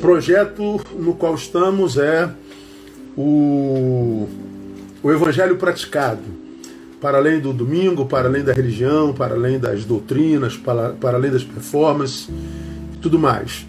[0.00, 2.30] projeto no qual estamos é
[3.16, 4.28] o,
[5.02, 6.22] o Evangelho praticado,
[7.00, 11.30] para além do domingo, para além da religião, para além das doutrinas, para, para além
[11.30, 12.28] das performances
[12.94, 13.66] e tudo mais.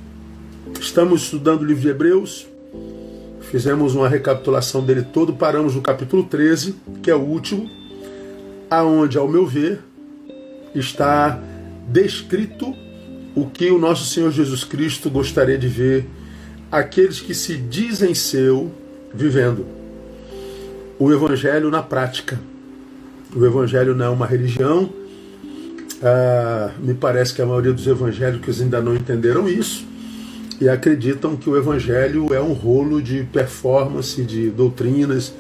[0.80, 2.48] Estamos estudando o livro de Hebreus,
[3.42, 7.70] fizemos uma recapitulação dele todo, paramos no capítulo 13, que é o último,
[8.70, 9.80] aonde, ao meu ver,
[10.74, 11.40] está
[11.88, 12.74] descrito
[13.36, 16.06] o que o nosso Senhor Jesus Cristo gostaria de ver
[16.72, 18.72] aqueles que se dizem seu
[19.14, 19.66] vivendo.
[21.00, 22.40] O Evangelho na prática.
[23.36, 24.90] O Evangelho não é uma religião.
[26.04, 29.86] Ah, me parece que a maioria dos evangélicos ainda não entenderam isso
[30.60, 35.34] e acreditam que o Evangelho é um rolo de performance, de doutrinas,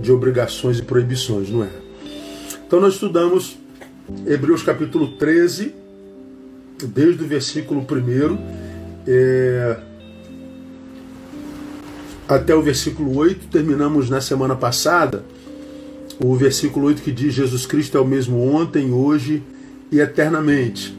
[0.00, 1.68] de obrigações e proibições, não é?
[2.66, 3.58] Então nós estudamos
[4.26, 5.74] Hebreus capítulo 13,
[6.86, 8.38] desde o versículo 1
[9.06, 9.76] é,
[12.28, 13.46] até o versículo 8.
[13.48, 15.24] Terminamos na semana passada
[16.18, 19.42] o versículo 8 que diz: Jesus Cristo é o mesmo ontem, hoje
[19.90, 20.96] e eternamente.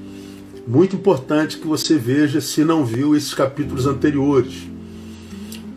[0.67, 4.67] Muito importante que você veja, se não viu, esses capítulos anteriores,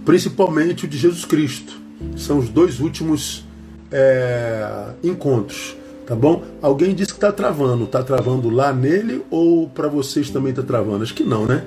[0.04, 1.74] principalmente o de Jesus Cristo.
[2.16, 3.44] São os dois últimos
[3.90, 5.76] é, encontros.
[6.06, 6.44] Tá bom?
[6.62, 7.84] Alguém disse que está travando.
[7.84, 11.02] Está travando lá nele ou para vocês também está travando?
[11.02, 11.64] Acho que não, né?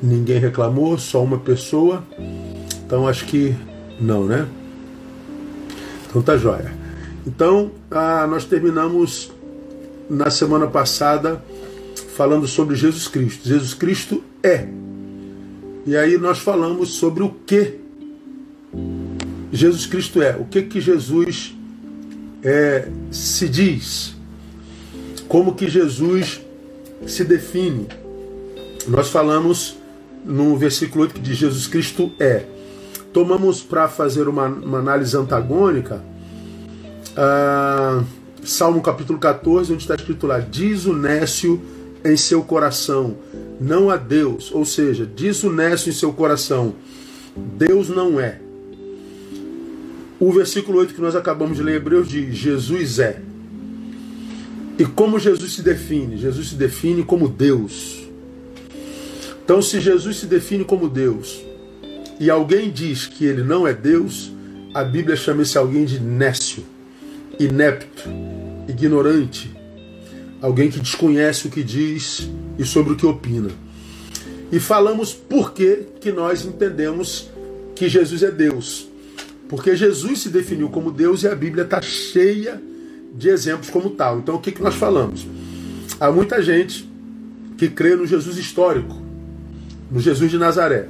[0.00, 2.04] Ninguém reclamou, só uma pessoa.
[2.86, 3.56] Então acho que
[4.00, 4.46] não, né?
[6.08, 6.72] Então tá jóia.
[7.26, 9.32] Então ah, nós terminamos
[10.08, 11.42] na semana passada
[12.14, 13.48] falando sobre Jesus Cristo.
[13.48, 14.68] Jesus Cristo é.
[15.84, 17.80] E aí nós falamos sobre o que
[19.50, 20.36] Jesus Cristo é.
[20.36, 21.56] O que que Jesus
[22.42, 24.14] é, se diz,
[25.28, 26.40] como que Jesus
[27.06, 27.86] se define.
[28.86, 29.76] Nós falamos
[30.24, 32.44] no versículo 8 que Jesus Cristo é.
[33.12, 36.02] Tomamos para fazer uma, uma, análise antagônica
[37.12, 38.04] uh,
[38.44, 41.60] Salmo capítulo 14, onde está escrito lá: Diz o nécio
[42.04, 43.16] em seu coração,
[43.60, 44.50] não a Deus.
[44.52, 46.74] Ou seja, diz o nécio em seu coração:
[47.36, 48.41] Deus não é.
[50.22, 53.20] O versículo 8 que nós acabamos de ler em Hebreus diz: Jesus é.
[54.78, 56.16] E como Jesus se define?
[56.16, 58.06] Jesus se define como Deus.
[59.44, 61.42] Então, se Jesus se define como Deus
[62.20, 64.30] e alguém diz que ele não é Deus,
[64.72, 66.64] a Bíblia chama esse alguém de nécio,
[67.36, 68.08] inepto,
[68.68, 69.50] ignorante,
[70.40, 73.50] alguém que desconhece o que diz e sobre o que opina.
[74.52, 77.28] E falamos por que, que nós entendemos
[77.74, 78.91] que Jesus é Deus.
[79.52, 82.58] Porque Jesus se definiu como Deus e a Bíblia está cheia
[83.14, 84.18] de exemplos como tal.
[84.18, 85.26] Então o que, que nós falamos?
[86.00, 86.90] Há muita gente
[87.58, 88.96] que crê no Jesus histórico,
[89.90, 90.88] no Jesus de Nazaré,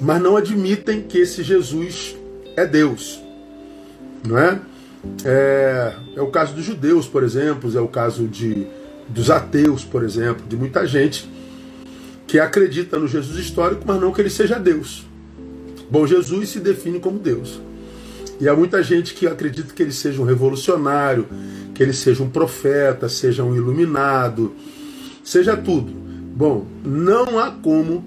[0.00, 2.16] mas não admitem que esse Jesus
[2.56, 3.22] é Deus.
[4.26, 4.60] Não é?
[5.24, 8.66] É, é o caso dos judeus, por exemplo, é o caso de,
[9.08, 11.30] dos ateus, por exemplo, de muita gente
[12.26, 15.06] que acredita no Jesus histórico, mas não que ele seja Deus.
[15.90, 17.60] Bom, Jesus se define como Deus.
[18.40, 21.26] E há muita gente que acredita que ele seja um revolucionário,
[21.74, 24.52] que ele seja um profeta, seja um iluminado,
[25.22, 25.92] seja tudo.
[26.34, 28.04] Bom, não há como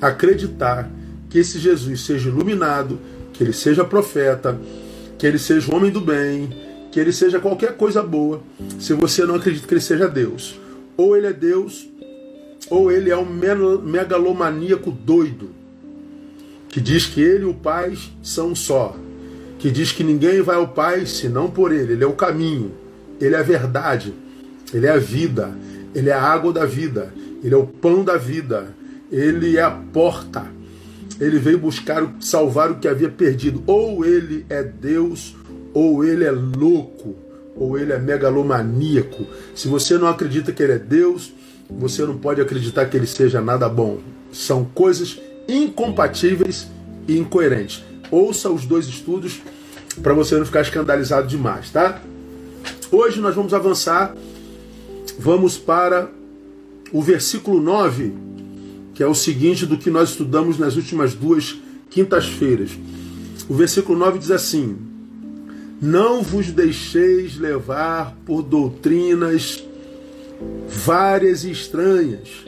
[0.00, 0.90] acreditar
[1.30, 2.98] que esse Jesus seja iluminado,
[3.32, 4.58] que ele seja profeta,
[5.18, 6.50] que ele seja um homem do bem,
[6.92, 8.42] que ele seja qualquer coisa boa,
[8.78, 10.58] se você não acredita que ele seja Deus.
[10.96, 11.88] Ou ele é Deus,
[12.68, 13.26] ou ele é um
[13.82, 15.57] megalomaníaco doido
[16.68, 18.96] que diz que ele e o Pai são só,
[19.58, 22.72] que diz que ninguém vai ao Pai senão por ele, ele é o caminho,
[23.20, 24.14] ele é a verdade,
[24.72, 25.50] ele é a vida,
[25.94, 27.12] ele é a água da vida,
[27.42, 28.74] ele é o pão da vida,
[29.10, 30.46] ele é a porta.
[31.20, 33.62] Ele veio buscar salvar o que havia perdido.
[33.66, 35.34] Ou ele é Deus,
[35.74, 37.16] ou ele é louco,
[37.56, 39.26] ou ele é megalomaníaco.
[39.54, 41.32] Se você não acredita que ele é Deus,
[41.68, 43.98] você não pode acreditar que ele seja nada bom.
[44.32, 46.66] São coisas incompatíveis
[47.08, 47.82] e incoerentes.
[48.10, 49.40] Ouça os dois estudos
[50.02, 52.00] para você não ficar escandalizado demais, tá?
[52.92, 54.14] Hoje nós vamos avançar,
[55.18, 56.10] vamos para
[56.92, 58.12] o versículo 9,
[58.94, 61.56] que é o seguinte do que nós estudamos nas últimas duas
[61.90, 62.70] quintas-feiras.
[63.48, 64.76] O versículo 9 diz assim:
[65.80, 69.64] Não vos deixeis levar por doutrinas
[70.68, 72.47] várias e estranhas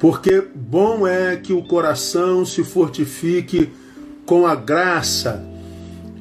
[0.00, 3.70] porque bom é que o coração se fortifique
[4.24, 5.44] com a graça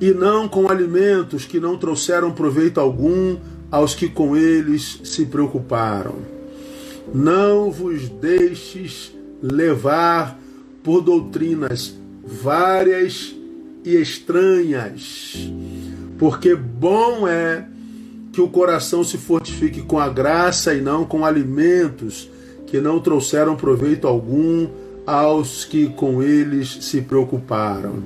[0.01, 3.37] e não com alimentos que não trouxeram proveito algum
[3.71, 6.15] aos que com eles se preocuparam.
[7.13, 10.37] Não vos deixes levar
[10.83, 13.33] por doutrinas várias
[13.85, 15.49] e estranhas,
[16.17, 17.65] porque bom é
[18.33, 22.29] que o coração se fortifique com a graça e não com alimentos
[22.69, 24.67] que não trouxeram proveito algum
[25.05, 28.03] aos que com eles se preocuparam.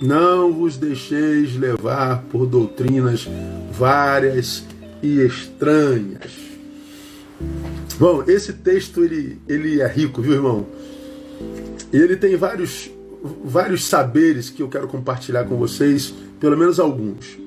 [0.00, 3.26] Não vos deixeis levar por doutrinas
[3.72, 4.62] várias
[5.02, 6.32] e estranhas.
[7.98, 10.66] Bom, esse texto ele, ele é rico, viu, irmão?
[11.92, 12.90] E ele tem vários,
[13.44, 17.38] vários saberes que eu quero compartilhar com vocês, pelo menos alguns.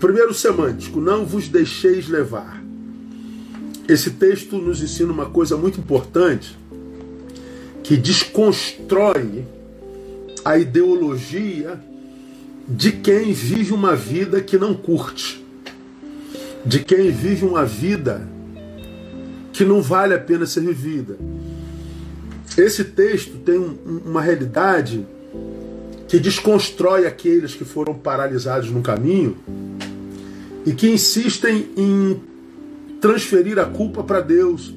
[0.00, 2.60] Primeiro, semântico: não vos deixeis levar.
[3.90, 6.56] Esse texto nos ensina uma coisa muito importante
[7.82, 9.44] que desconstrói
[10.44, 11.80] a ideologia
[12.68, 15.44] de quem vive uma vida que não curte,
[16.64, 18.22] de quem vive uma vida
[19.52, 21.18] que não vale a pena ser vivida.
[22.56, 23.76] Esse texto tem um,
[24.06, 25.04] uma realidade
[26.06, 29.36] que desconstrói aqueles que foram paralisados no caminho
[30.64, 32.29] e que insistem em
[33.00, 34.74] transferir a culpa para Deus,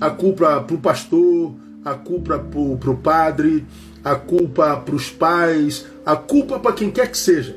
[0.00, 1.54] a culpa para o pastor,
[1.84, 3.64] a culpa para o padre,
[4.04, 7.56] a culpa para os pais, a culpa para quem quer que seja.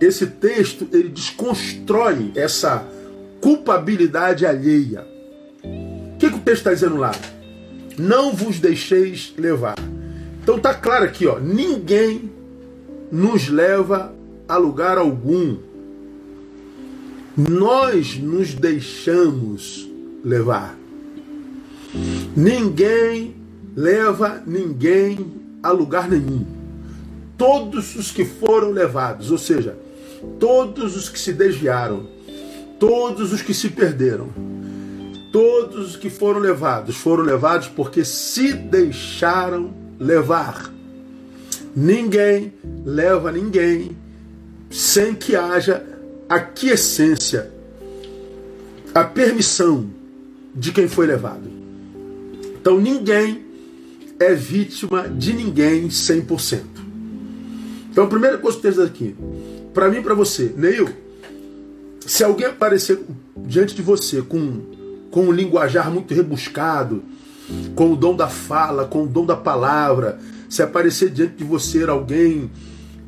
[0.00, 2.86] Esse texto ele desconstrói essa
[3.40, 5.06] culpabilidade alheia.
[5.62, 7.12] O que, que o texto está dizendo lá?
[7.98, 9.76] Não vos deixeis levar.
[10.42, 12.30] Então tá claro aqui, ó, ninguém
[13.10, 14.14] nos leva
[14.48, 15.58] a lugar algum.
[17.38, 19.88] Nós nos deixamos
[20.24, 20.76] levar.
[22.36, 23.36] Ninguém
[23.76, 25.24] leva ninguém
[25.62, 26.44] a lugar nenhum.
[27.36, 29.78] Todos os que foram levados, ou seja,
[30.40, 32.08] todos os que se desviaram,
[32.80, 34.30] todos os que se perderam,
[35.32, 40.74] todos os que foram levados, foram levados porque se deixaram levar.
[41.76, 42.52] Ninguém
[42.84, 43.96] leva ninguém
[44.68, 45.97] sem que haja
[46.28, 47.50] a quiescência,
[48.94, 49.88] a permissão
[50.54, 51.48] de quem foi levado.
[52.60, 53.44] Então ninguém
[54.20, 56.60] é vítima de ninguém 100%.
[57.90, 59.16] Então a primeira coisa que eu aqui,
[59.72, 60.88] para mim e para você, Neil,
[62.00, 63.00] se alguém aparecer
[63.36, 64.60] diante de você com,
[65.10, 67.02] com um linguajar muito rebuscado,
[67.74, 71.84] com o dom da fala, com o dom da palavra, se aparecer diante de você
[71.84, 72.50] alguém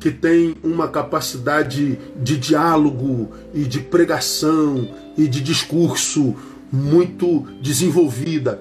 [0.01, 6.35] que tem uma capacidade de diálogo e de pregação e de discurso
[6.71, 8.59] muito desenvolvida,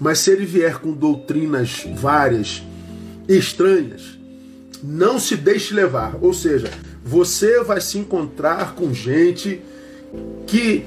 [0.00, 2.62] mas se ele vier com doutrinas várias,
[3.28, 4.18] estranhas,
[4.82, 6.16] não se deixe levar.
[6.22, 6.70] Ou seja,
[7.04, 9.60] você vai se encontrar com gente
[10.46, 10.86] que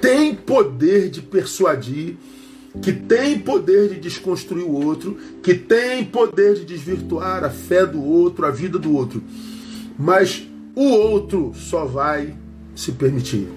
[0.00, 2.16] tem poder de persuadir,
[2.82, 8.02] que tem poder de desconstruir o outro, que tem poder de desvirtuar a fé do
[8.02, 9.22] outro, a vida do outro.
[9.98, 12.34] Mas o outro só vai
[12.74, 13.48] se permitir.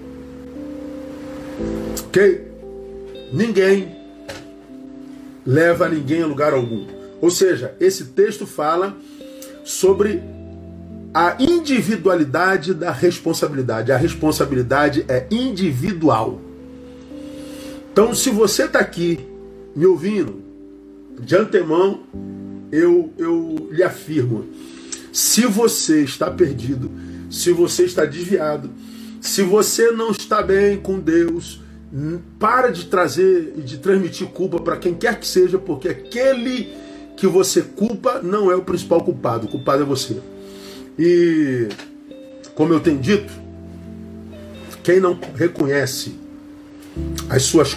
[2.08, 2.48] Ok?
[3.32, 3.96] Ninguém
[5.46, 6.88] leva ninguém a lugar algum.
[7.22, 8.98] Ou seja, esse texto fala
[9.64, 10.22] sobre
[11.14, 13.92] a individualidade da responsabilidade.
[13.92, 16.40] A responsabilidade é individual.
[18.02, 19.20] Então, se você está aqui
[19.76, 20.42] me ouvindo,
[21.20, 22.04] de antemão,
[22.72, 24.46] eu, eu lhe afirmo:
[25.12, 26.90] se você está perdido,
[27.30, 28.70] se você está desviado,
[29.20, 31.60] se você não está bem com Deus,
[32.40, 36.74] para de trazer e de transmitir culpa para quem quer que seja, porque aquele
[37.18, 40.22] que você culpa não é o principal culpado, o culpado é você.
[40.98, 41.68] E,
[42.56, 43.34] como eu tenho dito,
[44.82, 46.18] quem não reconhece
[47.30, 47.76] as suas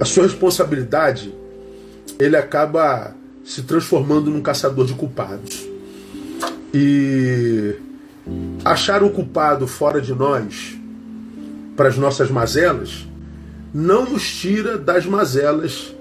[0.00, 1.34] a sua responsabilidade,
[2.18, 3.14] ele acaba
[3.44, 5.66] se transformando num caçador de culpados.
[6.72, 7.74] E
[8.64, 10.76] achar o culpado fora de nós
[11.76, 13.06] para as nossas mazelas
[13.72, 15.94] não nos tira das mazelas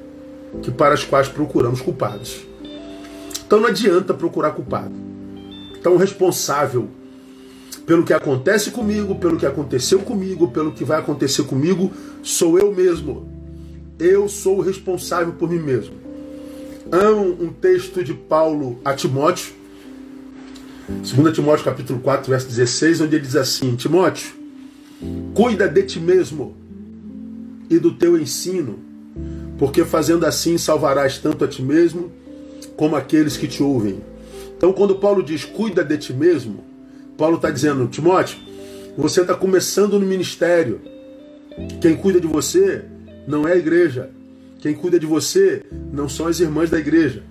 [0.61, 2.45] que para as quais procuramos culpados.
[3.45, 4.93] Então não adianta procurar culpado.
[5.79, 6.89] Então o responsável
[7.85, 12.75] pelo que acontece comigo, pelo que aconteceu comigo, pelo que vai acontecer comigo, sou eu
[12.75, 13.36] mesmo.
[13.99, 15.95] Eu sou o responsável por mim mesmo.
[16.93, 19.53] Um, um texto de Paulo a Timóteo,
[20.87, 24.33] 2 Timóteo capítulo 4, verso 16, onde ele diz assim: Timóteo,
[25.33, 26.55] cuida de ti mesmo
[27.69, 28.77] e do teu ensino,
[29.57, 32.11] porque fazendo assim salvarás tanto a ti mesmo
[32.75, 33.99] como aqueles que te ouvem.
[34.55, 36.63] Então, quando Paulo diz cuida de ti mesmo,
[37.17, 38.37] Paulo está dizendo, Timóteo,
[38.95, 40.81] você está começando no ministério,
[41.81, 42.85] Quem cuida de você
[43.27, 44.09] não é a igreja.
[44.59, 47.21] Quem cuida de você não são as irmãs da igreja.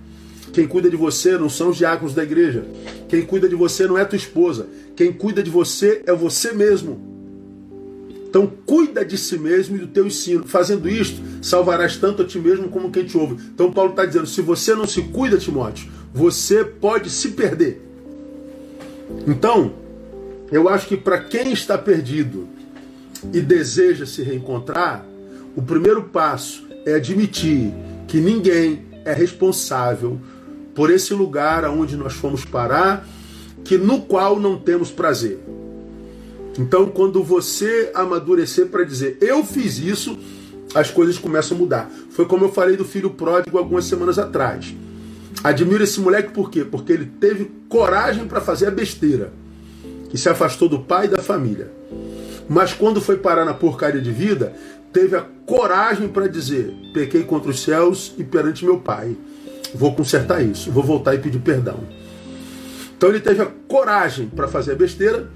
[0.52, 2.64] Quem cuida de você não são os diáconos da igreja.
[3.08, 4.68] Quem cuida de você não é tua esposa.
[4.94, 7.00] Quem cuida de você é você mesmo.
[8.28, 10.46] Então cuida de si mesmo e do teu ensino.
[10.46, 13.42] Fazendo isto, salvarás tanto a ti mesmo como quem te ouve.
[13.54, 17.82] Então Paulo está dizendo: se você não se cuida, Timóteo, você pode se perder.
[19.26, 19.72] Então,
[20.52, 22.46] eu acho que para quem está perdido
[23.32, 25.04] e deseja se reencontrar,
[25.56, 27.72] o primeiro passo é admitir
[28.06, 30.20] que ninguém é responsável
[30.74, 33.08] por esse lugar aonde nós fomos parar,
[33.64, 35.40] que no qual não temos prazer.
[36.58, 40.18] Então, quando você amadurecer para dizer eu fiz isso,
[40.74, 41.90] as coisas começam a mudar.
[42.10, 44.74] Foi como eu falei do filho pródigo algumas semanas atrás.
[45.42, 46.64] Admiro esse moleque por quê?
[46.64, 49.32] Porque ele teve coragem para fazer a besteira,
[50.10, 51.70] que se afastou do pai e da família.
[52.48, 54.54] Mas quando foi parar na porcaria de vida,
[54.96, 59.14] teve a coragem para dizer: pequei contra os céus e perante meu pai.
[59.74, 61.80] Vou consertar isso, vou voltar e pedir perdão.
[62.96, 65.28] Então ele teve a coragem para fazer a besteira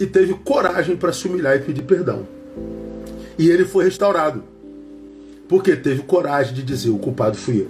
[0.00, 2.26] e teve coragem para se humilhar e pedir perdão.
[3.38, 4.42] E ele foi restaurado.
[5.48, 7.68] Porque teve coragem de dizer: o culpado fui eu.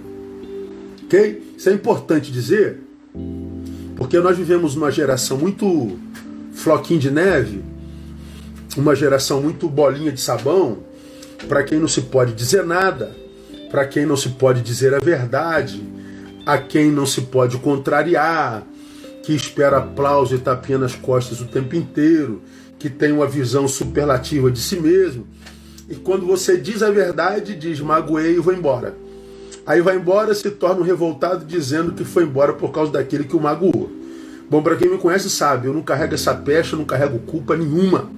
[1.03, 1.53] Ok?
[1.55, 2.79] Isso é importante dizer,
[3.95, 5.99] porque nós vivemos uma geração muito
[6.51, 7.63] floquinho de neve,
[8.75, 10.86] uma geração muito bolinha de sabão,
[11.47, 13.15] para quem não se pode dizer nada,
[13.69, 15.83] para quem não se pode dizer a verdade,
[16.45, 18.63] a quem não se pode contrariar,
[19.23, 22.41] que espera aplauso e tapinha nas costas o tempo inteiro,
[22.79, 25.27] que tem uma visão superlativa de si mesmo.
[25.89, 28.95] E quando você diz a verdade, diz magoei e vou embora.
[29.65, 33.35] Aí vai embora, se torna um revoltado dizendo que foi embora por causa daquele que
[33.35, 33.91] o magoou.
[34.49, 38.09] Bom, para quem me conhece sabe, eu não carrego essa pecha, não carrego culpa nenhuma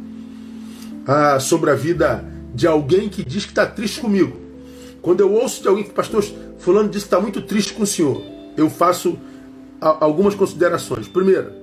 [1.07, 2.23] ah, sobre a vida
[2.53, 4.35] de alguém que diz que está triste comigo.
[5.01, 6.23] Quando eu ouço de alguém que, pastor,
[6.57, 8.21] fulano disse que está muito triste com o senhor,
[8.57, 9.17] eu faço
[9.79, 11.07] algumas considerações.
[11.07, 11.55] Primeira,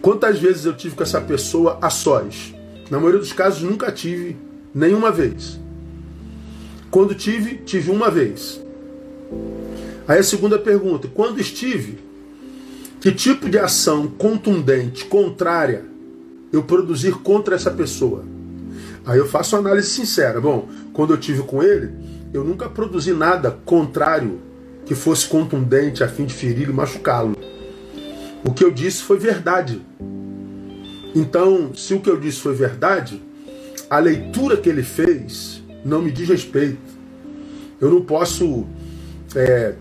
[0.00, 2.54] quantas vezes eu tive com essa pessoa a sós?
[2.90, 4.36] Na maioria dos casos, nunca tive
[4.72, 5.58] nenhuma vez.
[6.90, 8.60] Quando tive, tive uma vez.
[10.06, 11.98] Aí a segunda pergunta: quando estive,
[13.00, 15.84] que tipo de ação contundente, contrária,
[16.52, 18.24] eu produzir contra essa pessoa?
[19.06, 20.40] Aí eu faço uma análise sincera.
[20.40, 21.92] Bom, quando eu tive com ele,
[22.34, 24.40] eu nunca produzi nada contrário
[24.84, 27.36] que fosse contundente a fim de ferir e machucá-lo.
[28.44, 29.80] O que eu disse foi verdade.
[31.14, 33.22] Então, se o que eu disse foi verdade,
[33.88, 36.78] a leitura que ele fez não me diz respeito.
[37.80, 38.66] Eu não posso
[39.36, 39.74] é,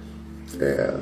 [0.60, 0.94] é,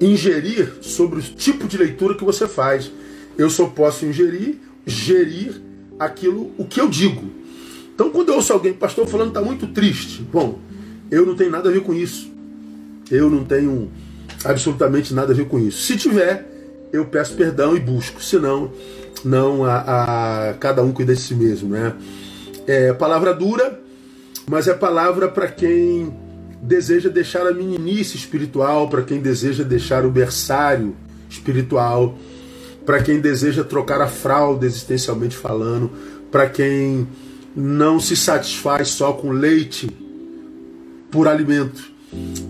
[0.00, 2.92] ingerir sobre o tipo de leitura que você faz.
[3.38, 5.60] Eu só posso ingerir, gerir
[5.98, 7.43] aquilo, o que eu digo.
[7.94, 10.58] Então, quando eu ouço alguém, pastor, falando está muito triste, bom,
[11.10, 12.32] eu não tenho nada a ver com isso.
[13.10, 13.90] Eu não tenho
[14.44, 15.82] absolutamente nada a ver com isso.
[15.82, 16.46] Se tiver,
[16.92, 18.22] eu peço perdão e busco.
[18.22, 18.72] Senão,
[19.24, 21.94] não a, a cada um cuida de si mesmo, né?
[22.66, 23.80] É palavra dura,
[24.48, 26.12] mas é palavra para quem
[26.60, 30.96] deseja deixar a meninice espiritual, para quem deseja deixar o berçário
[31.28, 32.18] espiritual,
[32.86, 35.90] para quem deseja trocar a fralda existencialmente falando,
[36.30, 37.06] para quem
[37.54, 39.88] não se satisfaz só com leite
[41.10, 41.82] por alimento,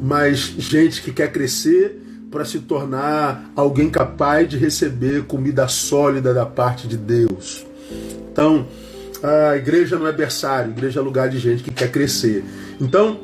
[0.02, 6.44] mas gente que quer crescer para se tornar alguém capaz de receber comida sólida da
[6.44, 7.64] parte de Deus.
[8.32, 8.66] Então,
[9.22, 12.44] a igreja não é berçário, a igreja é lugar de gente que quer crescer.
[12.80, 13.20] Então,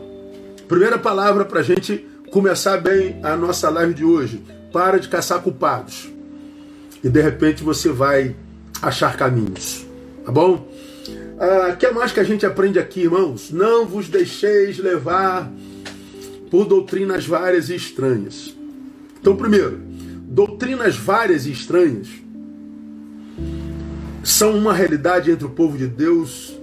[0.68, 5.42] primeira palavra para a gente começar bem a nossa live de hoje: para de caçar
[5.42, 6.08] culpados.
[7.02, 8.36] E de repente você vai
[8.80, 9.86] achar caminhos.
[10.24, 10.68] Tá bom?
[11.40, 13.50] O ah, que mais que a gente aprende aqui, irmãos?
[13.50, 15.50] Não vos deixeis levar
[16.50, 18.54] por doutrinas várias e estranhas.
[19.18, 19.80] Então, primeiro,
[20.28, 22.08] doutrinas várias e estranhas
[24.22, 26.54] são uma realidade entre o povo de Deus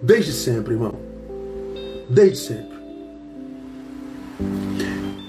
[0.00, 0.94] desde sempre, irmão.
[2.08, 2.74] Desde sempre.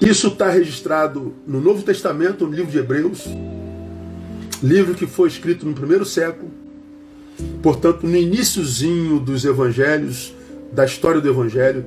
[0.00, 3.24] Isso está registrado no Novo Testamento, no livro de Hebreus,
[4.62, 6.52] livro que foi escrito no primeiro século,
[7.66, 10.32] portanto, no iníciozinho dos evangelhos,
[10.70, 11.84] da história do evangelho,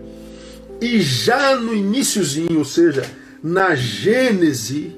[0.81, 3.09] e já no iníciozinho, ou seja,
[3.41, 4.93] na gênese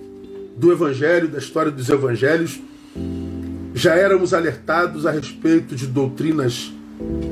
[0.57, 2.59] do evangelho, da história dos evangelhos,
[3.75, 6.73] já éramos alertados a respeito de doutrinas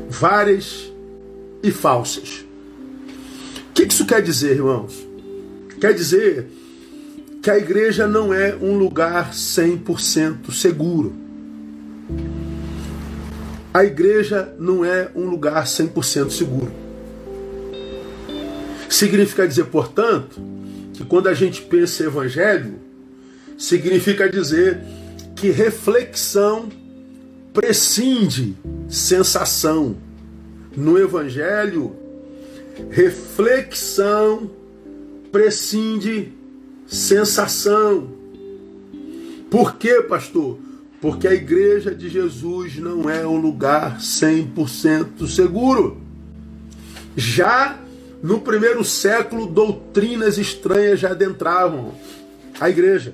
[0.08, 0.94] várias
[1.64, 2.46] e falsas.
[3.72, 4.94] O que isso quer dizer, irmãos?
[5.82, 6.46] Quer dizer
[7.42, 11.16] que a igreja não é um lugar 100% seguro.
[13.74, 16.72] A igreja não é um lugar 100% seguro.
[18.90, 20.42] Significa dizer, portanto,
[20.94, 22.80] que quando a gente pensa em evangelho,
[23.58, 24.80] significa dizer
[25.36, 26.70] que reflexão
[27.54, 28.56] prescinde
[28.90, 29.96] sensação.
[30.76, 31.96] No evangelho,
[32.90, 34.50] reflexão
[35.32, 36.34] prescinde
[36.88, 38.10] sensação.
[39.50, 40.58] Por quê, pastor?
[41.02, 45.98] Porque a igreja de Jesus não é um lugar 100% seguro.
[47.16, 47.80] Já
[48.22, 51.94] no primeiro século, doutrinas estranhas já adentravam
[52.60, 53.14] a igreja.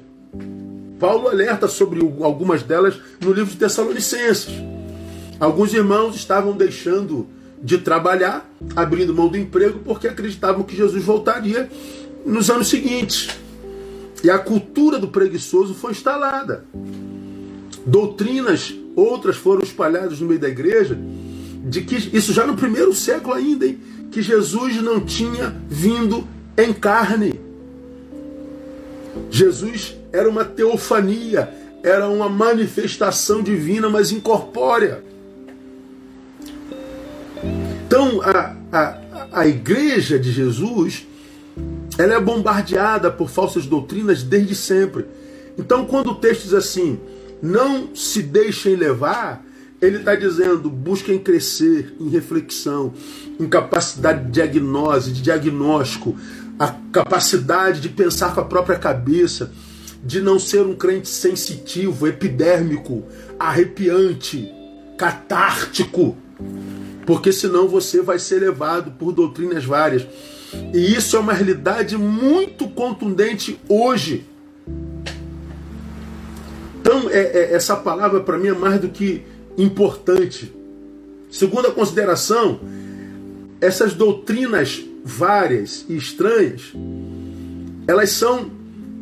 [0.99, 4.47] Paulo alerta sobre algumas delas no livro de Tessalonicenses.
[5.39, 7.27] Alguns irmãos estavam deixando
[7.61, 11.69] de trabalhar, abrindo mão do emprego, porque acreditavam que Jesus voltaria
[12.25, 13.29] nos anos seguintes.
[14.23, 16.65] E a cultura do preguiçoso foi instalada.
[17.85, 20.97] Doutrinas outras foram espalhadas no meio da igreja,
[21.65, 23.79] de que isso já no primeiro século ainda, hein,
[24.11, 26.27] que Jesus não tinha vindo
[26.57, 27.39] em carne.
[29.29, 31.49] Jesus era uma teofania,
[31.83, 35.03] era uma manifestação divina, mas incorpórea.
[37.85, 41.05] Então, a, a, a igreja de Jesus
[41.97, 45.05] ela é bombardeada por falsas doutrinas desde sempre.
[45.57, 46.99] Então, quando o texto diz assim,
[47.45, 49.45] não se deixem levar,
[49.81, 52.93] ele está dizendo, busquem crescer em reflexão,
[53.39, 56.17] em capacidade de diagnose, de diagnóstico,
[56.57, 59.51] a capacidade de pensar com a própria cabeça,
[60.03, 63.03] de não ser um crente sensitivo, epidérmico,
[63.39, 64.51] arrepiante,
[64.97, 66.17] catártico,
[67.05, 70.07] porque senão você vai ser levado por doutrinas várias.
[70.73, 74.25] E isso é uma realidade muito contundente hoje.
[76.85, 79.23] Então, é, é, essa palavra para mim é mais do que
[79.57, 80.53] importante.
[81.31, 82.59] Segunda consideração,
[83.59, 86.73] essas doutrinas várias e estranhas,
[87.87, 88.51] elas são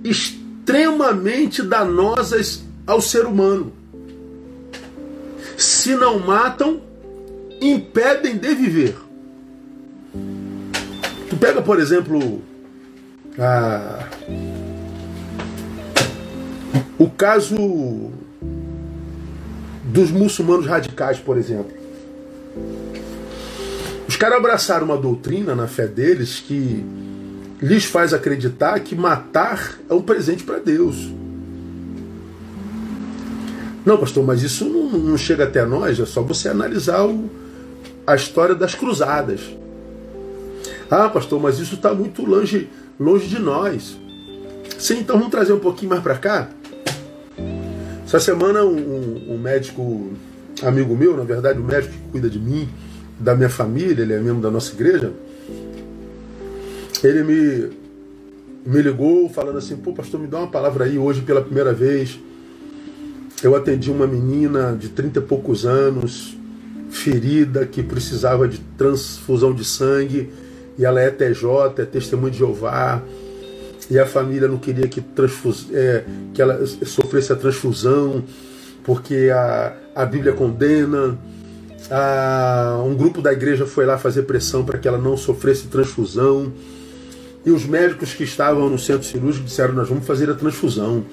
[0.01, 3.73] extremamente danosas ao ser humano.
[5.57, 6.81] Se não matam,
[7.59, 8.95] impedem de viver.
[11.29, 12.41] Tu pega, por exemplo,
[13.37, 14.07] a...
[16.97, 18.11] o caso
[19.83, 21.73] dos muçulmanos radicais, por exemplo.
[24.07, 26.83] Os caras abraçaram uma doutrina na fé deles que
[27.61, 31.11] lhes faz acreditar que matar é um presente para Deus.
[33.85, 37.29] Não, pastor, mas isso não, não, chega até nós, é só você analisar o,
[38.07, 39.41] a história das cruzadas.
[40.89, 43.97] Ah, pastor, mas isso está muito longe, longe de nós.
[44.77, 46.49] Sim, então vamos trazer um pouquinho mais para cá.
[48.13, 50.11] Essa semana um, um, médico
[50.61, 52.69] amigo meu, na verdade, o um médico que cuida de mim,
[53.19, 55.11] da minha família, ele é membro da nossa igreja,
[57.03, 57.69] ele me,
[58.67, 62.19] me ligou falando assim, pô pastor, me dá uma palavra aí hoje pela primeira vez.
[63.41, 66.37] Eu atendi uma menina de 30 e poucos anos,
[66.91, 70.31] ferida, que precisava de transfusão de sangue
[70.77, 73.01] e ela é TJ, é testemunho de Jeová,
[73.89, 78.23] e a família não queria que, transfus, é, que ela sofresse a transfusão,
[78.83, 81.17] porque a, a Bíblia condena.
[81.91, 86.51] A, um grupo da igreja foi lá fazer pressão para que ela não sofresse transfusão.
[87.45, 91.03] E os médicos que estavam no centro cirúrgico disseram: Nós vamos fazer a transfusão.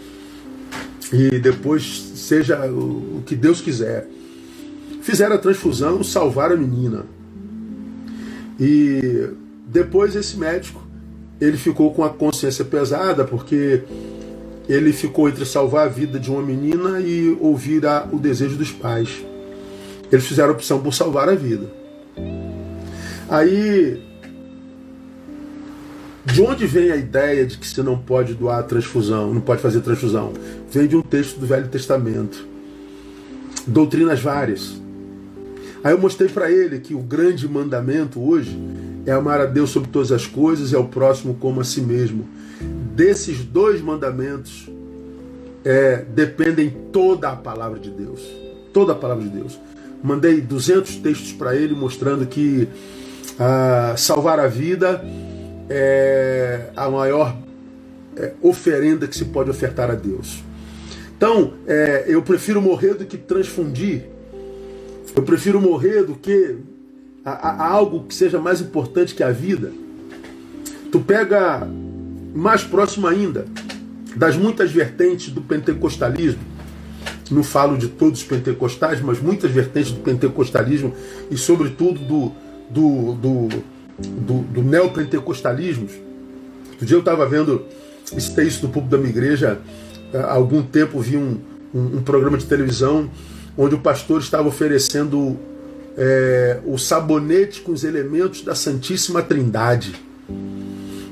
[1.12, 4.06] E depois, seja o, o que Deus quiser.
[5.02, 7.04] Fizeram a transfusão, salvaram a menina.
[8.58, 9.30] E
[9.66, 10.86] depois esse médico,
[11.40, 13.82] ele ficou com a consciência pesada porque
[14.68, 18.70] ele ficou entre salvar a vida de uma menina e ouvir a, o desejo dos
[18.70, 19.24] pais.
[20.12, 21.66] Eles fizeram a opção por salvar a vida.
[23.28, 24.02] Aí,
[26.24, 29.80] de onde vem a ideia de que você não pode doar transfusão, não pode fazer
[29.80, 30.32] transfusão?
[30.70, 32.46] Vem de um texto do Velho Testamento.
[33.66, 34.80] Doutrinas várias.
[35.82, 38.58] Aí eu mostrei para ele que o grande mandamento hoje
[39.06, 42.28] é amar a Deus sobre todas as coisas e ao próximo como a si mesmo.
[42.94, 44.68] Desses dois mandamentos
[45.64, 48.20] é, dependem toda a palavra de Deus.
[48.72, 49.58] Toda a palavra de Deus.
[50.02, 52.68] Mandei 200 textos para ele mostrando que
[53.38, 55.02] ah, salvar a vida
[55.68, 57.36] é a maior
[58.16, 60.42] é, oferenda que se pode ofertar a Deus.
[61.16, 64.04] Então, é, eu prefiro morrer do que transfundir.
[65.14, 66.56] Eu prefiro morrer do que
[67.24, 69.72] a, a algo que seja mais importante que a vida.
[70.90, 71.66] Tu pega
[72.34, 73.46] mais próximo ainda
[74.16, 76.40] das muitas vertentes do pentecostalismo,
[77.30, 80.92] não falo de todos os pentecostais, mas muitas vertentes do pentecostalismo
[81.30, 82.32] e, sobretudo, do,
[82.68, 83.48] do, do,
[84.02, 85.88] do, do neopentecostalismo.
[86.72, 87.64] Outro dia eu estava vendo
[88.16, 89.60] esse texto do público da minha igreja,
[90.12, 91.38] há algum tempo vi um,
[91.72, 93.08] um, um programa de televisão
[93.56, 95.38] onde o pastor estava oferecendo
[96.02, 99.94] é, o sabonete com os elementos da Santíssima Trindade.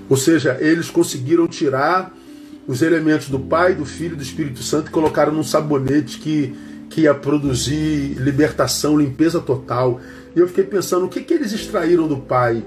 [0.08, 2.16] Ou seja, eles conseguiram tirar
[2.66, 6.56] os elementos do Pai, do Filho e do Espírito Santo e colocaram num sabonete que,
[6.88, 10.00] que ia produzir libertação, limpeza total.
[10.34, 12.64] E eu fiquei pensando, o que, que eles extraíram do Pai?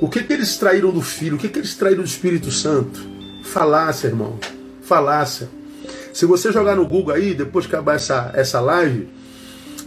[0.00, 1.34] O que, que eles extraíram do Filho?
[1.34, 3.00] O que, que eles extraíram do Espírito Santo?
[3.42, 4.38] Falácia, irmão.
[4.82, 5.48] Falácia.
[6.12, 9.08] Se você jogar no Google aí, depois que acabar essa, essa live,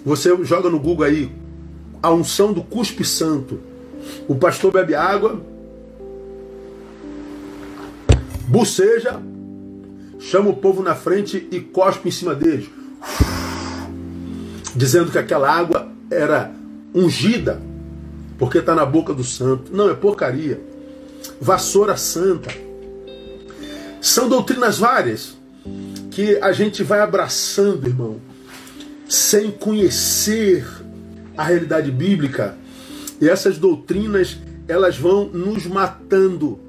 [0.03, 1.31] você joga no Google aí
[2.01, 3.59] a unção do cuspe santo.
[4.27, 5.39] O pastor bebe água,
[8.47, 9.21] buceja,
[10.19, 12.69] chama o povo na frente e cospe em cima deles.
[14.75, 16.51] Dizendo que aquela água era
[16.93, 17.61] ungida,
[18.37, 19.75] porque está na boca do santo.
[19.75, 20.59] Não, é porcaria.
[21.39, 22.49] Vassoura santa.
[24.01, 25.37] São doutrinas várias
[26.09, 28.19] que a gente vai abraçando, irmão,
[29.07, 30.65] sem conhecer
[31.37, 32.55] a realidade bíblica.
[33.19, 36.59] E essas doutrinas, elas vão nos matando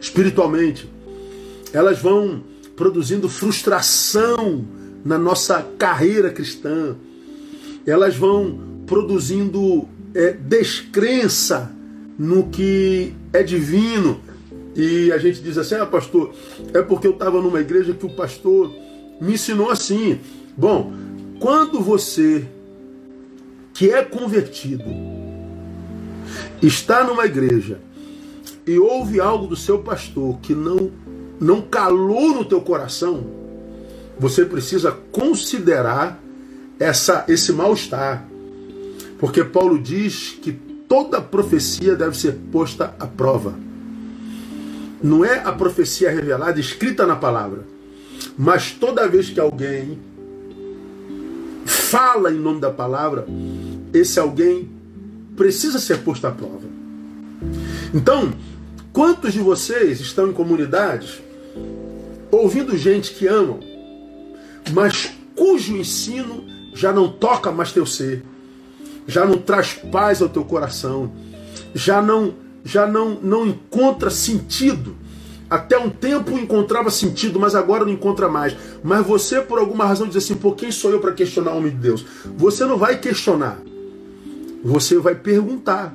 [0.00, 0.88] espiritualmente
[1.72, 2.42] elas vão
[2.76, 4.64] produzindo frustração
[5.04, 6.96] na nossa carreira cristã,
[7.86, 11.72] elas vão produzindo é, descrença
[12.18, 14.20] no que é divino.
[14.76, 16.32] E a gente diz assim: ah, pastor,
[16.72, 18.70] é porque eu estava numa igreja que o pastor
[19.20, 20.20] me ensinou assim.
[20.56, 20.92] Bom,
[21.40, 22.46] quando você
[23.72, 24.84] que é convertido
[26.60, 27.80] está numa igreja
[28.66, 30.90] e ouve algo do seu pastor que não
[31.42, 33.26] não calou no teu coração,
[34.16, 36.22] você precisa considerar
[36.78, 38.24] essa, esse mal-estar.
[39.18, 43.54] Porque Paulo diz que toda profecia deve ser posta à prova.
[45.02, 47.66] Não é a profecia revelada, escrita na palavra.
[48.38, 49.98] Mas toda vez que alguém
[51.92, 53.26] fala em nome da palavra,
[53.92, 54.66] esse alguém
[55.36, 56.66] precisa ser posto à prova.
[57.92, 58.32] Então,
[58.94, 61.20] quantos de vocês estão em comunidades
[62.30, 63.60] ouvindo gente que amam,
[64.72, 68.24] mas cujo ensino já não toca mais teu ser,
[69.06, 71.12] já não traz paz ao teu coração,
[71.74, 72.32] já não
[72.64, 74.96] já não não encontra sentido.
[75.52, 78.56] Até um tempo encontrava sentido, mas agora não encontra mais.
[78.82, 81.70] Mas você, por alguma razão, diz assim: por quem sou eu para questionar o homem
[81.70, 82.06] de Deus?
[82.38, 83.58] Você não vai questionar,
[84.64, 85.94] você vai perguntar.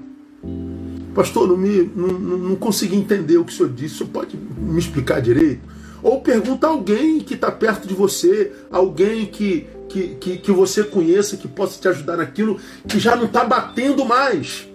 [1.16, 3.96] Pastor, não, me, não, não consegui entender o que o senhor disse.
[3.96, 5.62] O senhor pode me explicar direito?
[6.04, 10.84] Ou pergunta a alguém que está perto de você, alguém que, que, que, que, você
[10.84, 14.68] conheça, que possa te ajudar naquilo, que já não está batendo mais.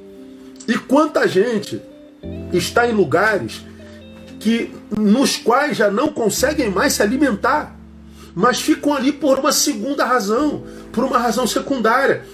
[0.67, 1.81] E quanta gente
[2.53, 3.63] está em lugares
[4.43, 7.79] que nos quais já não conseguem mais se alimentar,
[8.35, 12.25] mas ficam ali por uma segunda razão, por uma razão secundária,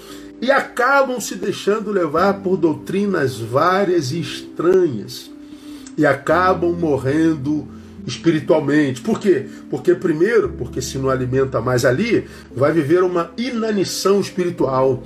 [0.41, 5.31] e acabam se deixando levar por doutrinas várias e estranhas,
[5.99, 7.69] e acabam morrendo
[8.07, 9.03] espiritualmente.
[9.03, 9.45] Por quê?
[9.69, 15.03] Porque, primeiro, porque se não alimenta mais ali, vai viver uma inanição espiritual.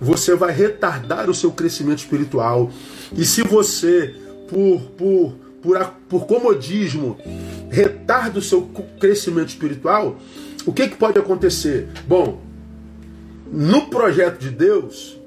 [0.00, 2.70] Você vai retardar o seu crescimento espiritual.
[3.14, 4.14] E se você,
[4.48, 7.18] por, por, por, por comodismo,
[7.70, 8.62] retarda o seu
[9.00, 10.18] crescimento espiritual,
[10.64, 11.88] o que, que pode acontecer?
[12.06, 12.40] Bom,
[13.50, 15.18] no projeto de Deus,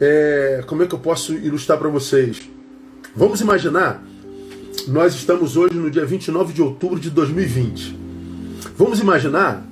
[0.00, 2.42] é, como é que eu posso ilustrar para vocês?
[3.14, 4.02] Vamos imaginar
[4.88, 7.98] nós estamos hoje no dia 29 de outubro de 2020.
[8.76, 9.64] Vamos imaginar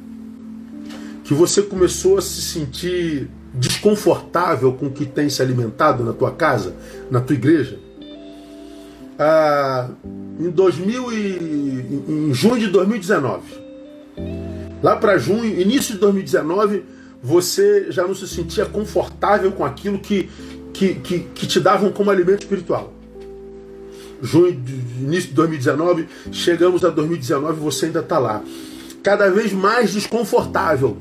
[1.25, 6.31] que você começou a se sentir desconfortável com o que tem se alimentado na tua
[6.31, 6.75] casa,
[7.11, 7.79] na tua igreja.
[9.21, 9.91] Ah,
[10.39, 13.43] em, 2000 e, em junho de 2019.
[14.83, 16.85] Lá para junho, início de 2019,
[17.23, 20.31] você já não se sentia confortável com aquilo que,
[20.73, 22.95] que, que, que te davam como alimento espiritual
[24.23, 24.49] junho,
[24.99, 28.43] início de 2019, chegamos a 2019 e você ainda está lá.
[29.03, 30.97] Cada vez mais desconfortável,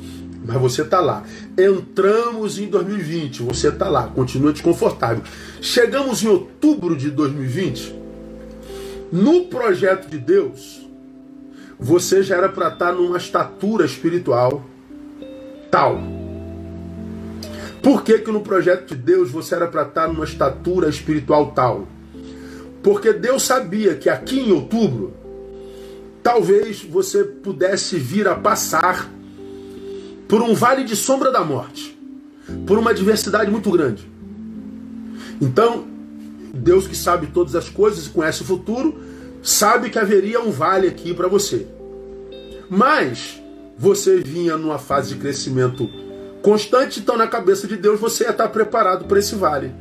[0.45, 1.23] mas você está lá.
[1.58, 5.21] Entramos em 2020, você está lá, continua desconfortável.
[5.62, 7.98] Chegamos em outubro de 2020,
[9.12, 10.88] no projeto de Deus,
[11.80, 14.63] você já era para estar tá numa estatura espiritual
[15.72, 16.02] tal.
[17.82, 21.52] Por que, que no projeto de Deus você era para estar tá numa estatura espiritual
[21.52, 21.88] tal?
[22.84, 25.13] Porque Deus sabia que aqui em outubro,
[26.22, 29.10] talvez você pudesse vir a passar
[30.28, 31.98] por um vale de sombra da morte,
[32.67, 34.08] por uma adversidade muito grande.
[35.41, 35.88] Então,
[36.53, 38.99] Deus que sabe todas as coisas e conhece o futuro,
[39.41, 41.67] sabe que haveria um vale aqui para você.
[42.69, 43.41] Mas
[43.77, 45.89] você vinha numa fase de crescimento
[46.41, 49.71] constante, então na cabeça de Deus você ia estar preparado para esse vale.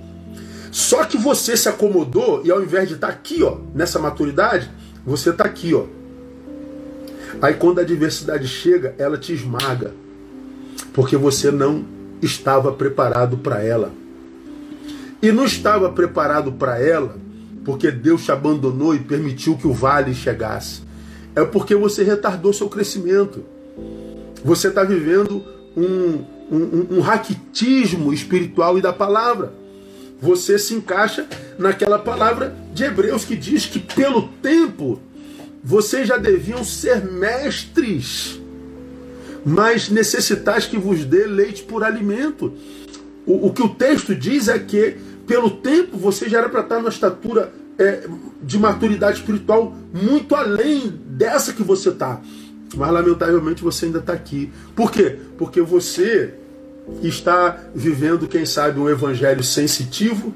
[0.70, 4.70] Só que você se acomodou e ao invés de estar aqui, ó, nessa maturidade,
[5.04, 5.84] você está aqui, ó.
[7.40, 9.92] Aí quando a adversidade chega, ela te esmaga,
[10.92, 11.84] porque você não
[12.20, 13.92] estava preparado para ela.
[15.20, 17.16] E não estava preparado para ela
[17.64, 20.80] porque Deus te abandonou e permitiu que o vale chegasse.
[21.36, 23.44] É porque você retardou seu crescimento.
[24.42, 25.44] Você está vivendo
[25.76, 29.52] um, um, um raquitismo espiritual e da palavra.
[30.18, 31.26] Você se encaixa
[31.58, 34.98] naquela palavra de Hebreus que diz que pelo tempo
[35.62, 38.40] vocês já deviam ser mestres,
[39.44, 42.54] mas necessitais que vos dê leite por alimento.
[43.26, 44.96] O, o que o texto diz é que
[45.28, 48.08] pelo tempo você já era para estar numa estatura é,
[48.42, 52.20] de maturidade espiritual muito além dessa que você está.
[52.74, 54.50] Mas lamentavelmente você ainda está aqui.
[54.74, 55.16] Por quê?
[55.36, 56.34] Porque você
[57.02, 60.34] está vivendo, quem sabe, um evangelho sensitivo,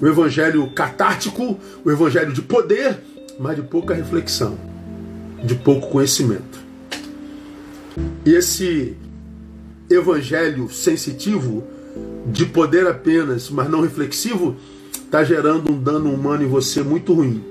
[0.00, 2.98] um evangelho catártico, um evangelho de poder,
[3.40, 4.58] mas de pouca reflexão,
[5.42, 6.58] de pouco conhecimento.
[8.24, 8.96] E esse
[9.90, 11.64] evangelho sensitivo,
[12.26, 14.56] de poder apenas, mas não reflexivo,
[14.92, 17.42] está gerando um dano humano em você muito ruim.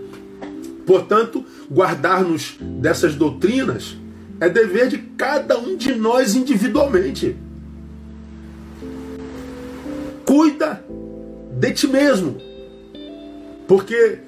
[0.85, 3.97] Portanto, guardar-nos dessas doutrinas
[4.39, 7.35] é dever de cada um de nós individualmente.
[10.25, 10.83] Cuida
[11.51, 12.37] de ti mesmo.
[13.67, 14.19] Porque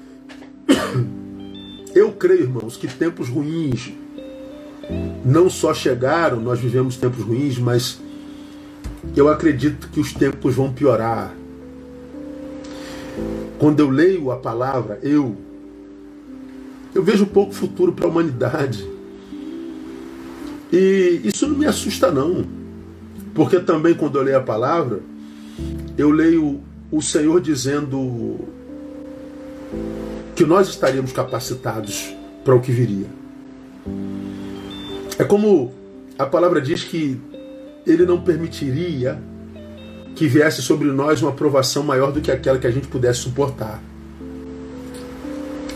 [1.94, 3.92] eu creio, irmãos, que tempos ruins
[5.24, 8.00] não só chegaram, nós vivemos tempos ruins, mas
[9.16, 11.34] eu acredito que os tempos vão piorar.
[13.58, 15.36] Quando eu leio a palavra, eu
[16.94, 18.88] eu vejo pouco futuro para a humanidade.
[20.72, 22.44] E isso não me assusta não.
[23.34, 25.00] Porque também quando eu leio a palavra,
[25.96, 28.38] eu leio o Senhor dizendo
[30.34, 33.06] que nós estaríamos capacitados para o que viria.
[35.18, 35.72] É como
[36.18, 37.20] a palavra diz que
[37.90, 39.18] ele não permitiria
[40.14, 43.82] que viesse sobre nós uma provação maior do que aquela que a gente pudesse suportar.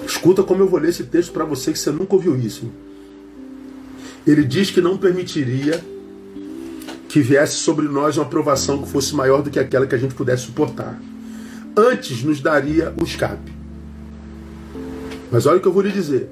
[0.06, 2.70] Escuta como eu vou ler esse texto para você que você nunca ouviu isso.
[4.26, 5.82] Ele diz que não permitiria
[7.08, 10.14] que viesse sobre nós uma provação que fosse maior do que aquela que a gente
[10.14, 11.00] pudesse suportar.
[11.76, 13.52] Antes nos daria o escape.
[15.30, 16.28] Mas olha o que eu vou lhe dizer.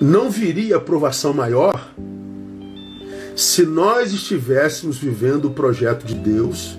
[0.00, 1.92] Não viria provação maior
[3.36, 6.78] se nós estivéssemos vivendo o projeto de Deus,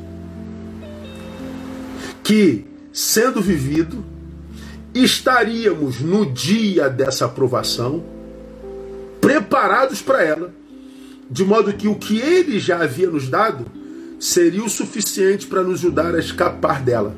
[2.23, 4.03] que, sendo vivido,
[4.93, 8.03] estaríamos no dia dessa aprovação
[9.19, 10.53] preparados para ela,
[11.29, 13.65] de modo que o que ele já havia nos dado
[14.19, 17.15] seria o suficiente para nos ajudar a escapar dela.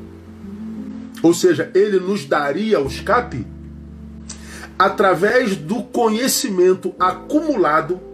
[1.22, 3.46] Ou seja, ele nos daria o escape
[4.78, 8.07] através do conhecimento acumulado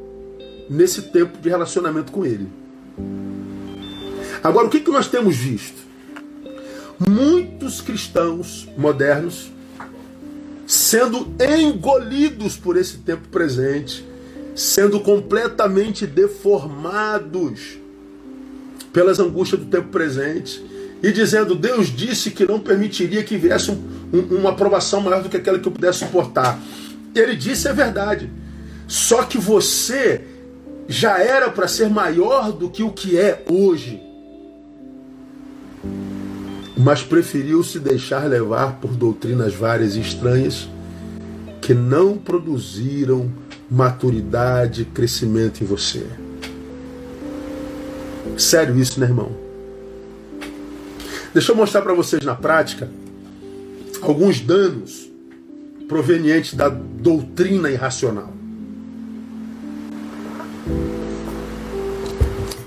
[0.69, 2.49] nesse tempo de relacionamento com Ele.
[4.43, 5.83] Agora, o que, que nós temos visto?
[6.99, 9.51] Muitos cristãos modernos
[10.67, 14.05] sendo engolidos por esse tempo presente,
[14.55, 17.79] sendo completamente deformados
[18.93, 20.65] pelas angústias do tempo presente
[21.03, 25.29] e dizendo: Deus disse que não permitiria que viesse um, um, uma aprovação maior do
[25.29, 26.59] que aquela que eu pudesse suportar.
[27.15, 28.31] Ele disse é verdade.
[28.87, 30.23] Só que você
[30.89, 34.03] já era para ser maior do que o que é hoje.
[36.77, 40.69] Mas preferiu se deixar levar por doutrinas várias e estranhas
[41.61, 43.33] que não produziram
[43.71, 46.07] maturidade e crescimento em você.
[48.37, 49.33] Sério isso, né, irmão?
[51.33, 52.89] Deixa eu mostrar para vocês na prática
[54.03, 55.11] alguns danos
[55.89, 58.33] provenientes da doutrina irracional.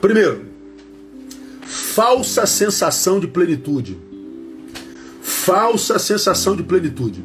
[0.01, 0.45] Primeiro,
[1.63, 3.97] falsa sensação de plenitude.
[5.21, 7.23] Falsa sensação de plenitude.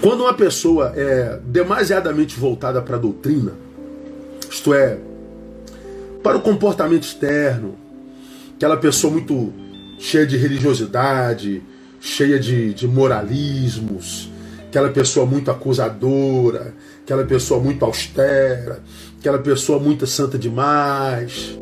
[0.00, 3.52] Quando uma pessoa é demasiadamente voltada para a doutrina,
[4.50, 4.98] isto é,
[6.22, 7.76] para o comportamento externo,
[8.56, 9.52] aquela pessoa muito
[9.98, 11.62] cheia de religiosidade,
[12.00, 14.30] cheia de, de moralismos,
[14.66, 18.82] aquela pessoa muito acusadora, aquela pessoa muito austera,
[19.20, 21.58] aquela pessoa muito santa demais.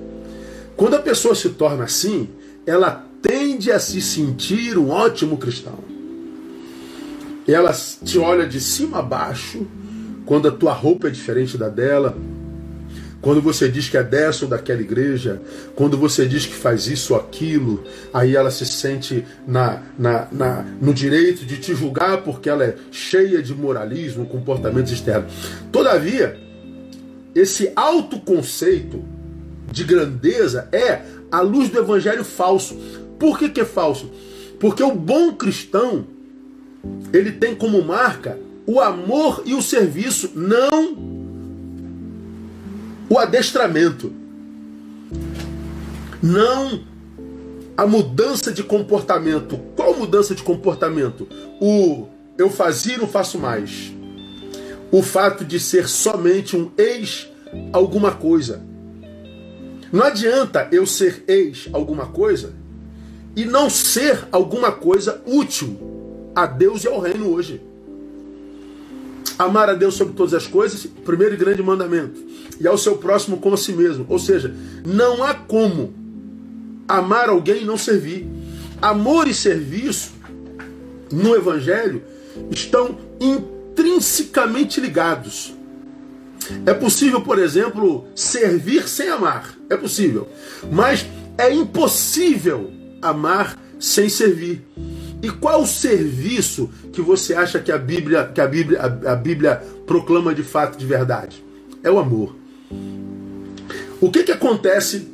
[0.77, 2.29] Quando a pessoa se torna assim,
[2.65, 5.81] ela tende a se sentir um ótimo cristão.
[7.49, 7.73] Ela
[8.05, 9.67] te olha de cima a baixo,
[10.25, 12.17] quando a tua roupa é diferente da dela,
[13.21, 15.43] quando você diz que é dessa ou daquela igreja,
[15.75, 17.83] quando você diz que faz isso ou aquilo,
[18.15, 22.77] aí ela se sente na, na, na, no direito de te julgar porque ela é
[22.93, 25.33] cheia de moralismo, comportamentos externos.
[25.73, 26.48] Todavia,
[27.35, 29.03] esse autoconceito
[29.71, 32.77] de grandeza é a luz do evangelho falso.
[33.19, 34.11] Por que, que é falso?
[34.59, 36.07] Porque o bom cristão,
[37.13, 40.97] ele tem como marca o amor e o serviço, não
[43.09, 44.13] o adestramento.
[46.23, 46.81] Não
[47.77, 49.59] a mudança de comportamento.
[49.77, 51.29] Qual mudança de comportamento?
[51.61, 53.93] O eu fazia e não faço mais.
[54.91, 57.29] O fato de ser somente um ex
[57.73, 58.63] alguma coisa.
[59.93, 62.53] Não adianta eu ser ex alguma coisa
[63.35, 67.61] e não ser alguma coisa útil a Deus e ao reino hoje.
[69.39, 72.21] Amar a Deus sobre todas as coisas, primeiro e grande mandamento
[72.61, 74.05] e ao seu próximo como a si mesmo.
[74.09, 75.95] Ou seja, não há como
[76.89, 78.27] amar alguém e não servir.
[78.81, 80.13] Amor e serviço
[81.13, 82.03] no Evangelho
[82.51, 82.97] estão
[83.79, 85.55] intrinsecamente ligados.
[86.67, 89.55] É possível, por exemplo, servir sem amar.
[89.71, 90.29] É possível.
[90.71, 94.67] Mas é impossível amar sem servir.
[95.23, 99.17] E qual o serviço que você acha que a Bíblia, que a Bíblia, a, a
[99.17, 101.45] Bíblia proclama de fato de verdade?
[101.83, 102.35] É o amor.
[104.01, 105.07] O que, que acontece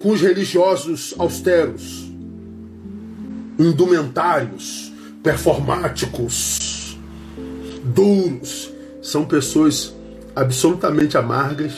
[0.00, 2.10] com os religiosos austeros,
[3.58, 4.92] indumentários,
[5.22, 6.79] performáticos,
[7.94, 8.70] duros?
[9.02, 9.94] São pessoas
[10.34, 11.72] absolutamente amargas,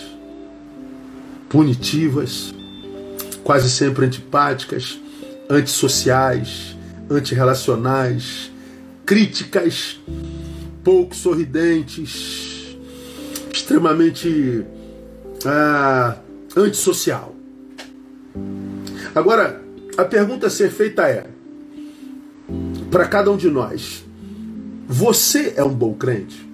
[1.49, 2.55] punitivas,
[3.45, 4.99] quase sempre antipáticas,
[5.49, 6.77] antissociais,
[7.11, 8.51] antirrelacionais,
[9.05, 10.01] críticas,
[10.83, 12.77] pouco sorridentes,
[13.53, 14.65] extremamente
[15.45, 16.17] ah,
[16.57, 17.35] antissocial.
[19.15, 19.61] Agora,
[19.97, 21.27] a pergunta a ser feita é:
[22.91, 24.05] para cada um de nós,
[24.93, 26.47] você é um bom crente?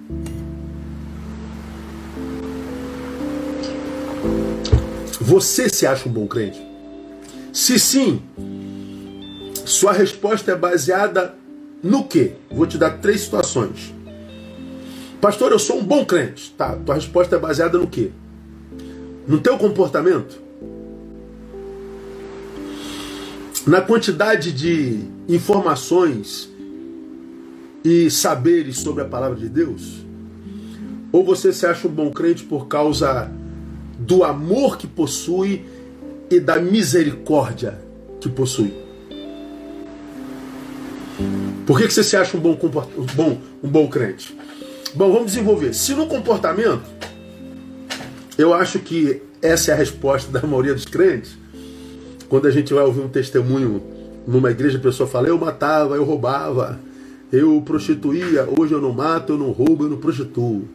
[5.19, 6.59] Você se acha um bom crente?
[7.51, 8.21] Se sim,
[9.65, 11.35] sua resposta é baseada
[11.83, 12.33] no quê?
[12.49, 13.93] Vou te dar três situações.
[15.19, 16.51] Pastor, eu sou um bom crente.
[16.57, 18.11] Tá, tua resposta é baseada no quê?
[19.29, 20.41] no teu comportamento,
[23.67, 26.48] na quantidade de informações
[27.83, 30.05] e saberes sobre a palavra de Deus?
[31.11, 33.31] Ou você se acha um bom crente por causa
[33.97, 35.65] do amor que possui
[36.29, 37.79] e da misericórdia
[38.19, 38.73] que possui?
[41.65, 42.57] Por que, você se acha um bom,
[42.97, 44.35] um bom, um bom crente?
[44.95, 45.73] Bom, vamos desenvolver.
[45.73, 46.83] Se no comportamento
[48.37, 51.37] eu acho que essa é a resposta da maioria dos crentes.
[52.27, 53.83] Quando a gente vai ouvir um testemunho
[54.25, 56.79] numa igreja, a pessoa fala: Eu matava, eu roubava,
[57.31, 60.67] eu prostituía, hoje eu não mato, eu não roubo, eu não prostituo.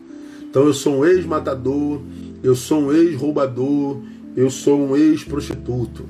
[0.43, 2.01] Então eu sou um ex-matador,
[2.43, 3.99] eu sou um ex-roubador,
[4.37, 6.05] eu sou um ex-prostituto.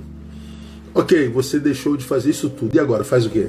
[0.94, 2.74] Ok, você deixou de fazer isso tudo.
[2.74, 3.04] E agora?
[3.04, 3.48] Faz o quê?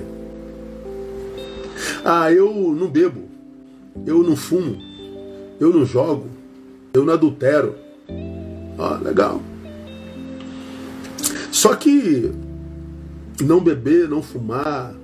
[2.04, 3.24] Ah, eu não bebo,
[4.06, 4.78] eu não fumo,
[5.60, 6.28] eu não jogo,
[6.94, 7.76] eu não adultero,
[8.78, 9.42] ah, legal.
[11.52, 12.32] Só que
[13.42, 14.96] não beber, não fumar,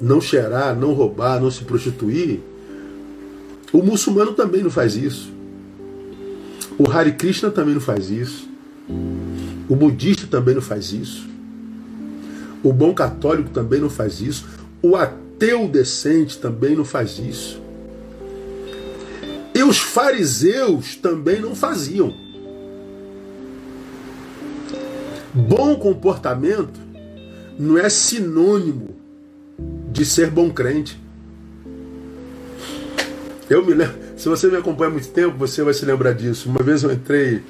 [0.00, 2.40] não cheirar, não roubar, não se prostituir,
[3.72, 5.30] o muçulmano também não faz isso.
[6.78, 8.48] O Hare Krishna também não faz isso.
[9.68, 11.26] O budista também não faz isso.
[12.62, 14.46] O bom católico também não faz isso.
[14.82, 17.60] O ateu decente também não faz isso.
[19.54, 22.14] E os fariseus também não faziam.
[25.32, 26.80] Bom comportamento
[27.58, 28.95] não é sinônimo
[29.96, 31.00] de ser bom crente.
[33.48, 36.50] Eu me lembro, se você me acompanha há muito tempo, você vai se lembrar disso.
[36.50, 37.42] Uma vez eu entrei,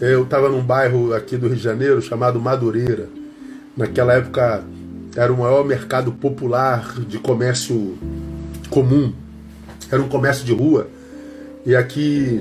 [0.00, 3.10] eu estava num bairro aqui do Rio de Janeiro chamado Madureira.
[3.76, 4.64] Naquela época
[5.14, 7.98] era o maior mercado popular de comércio
[8.70, 9.12] comum.
[9.90, 10.88] Era um comércio de rua.
[11.66, 12.40] E aqui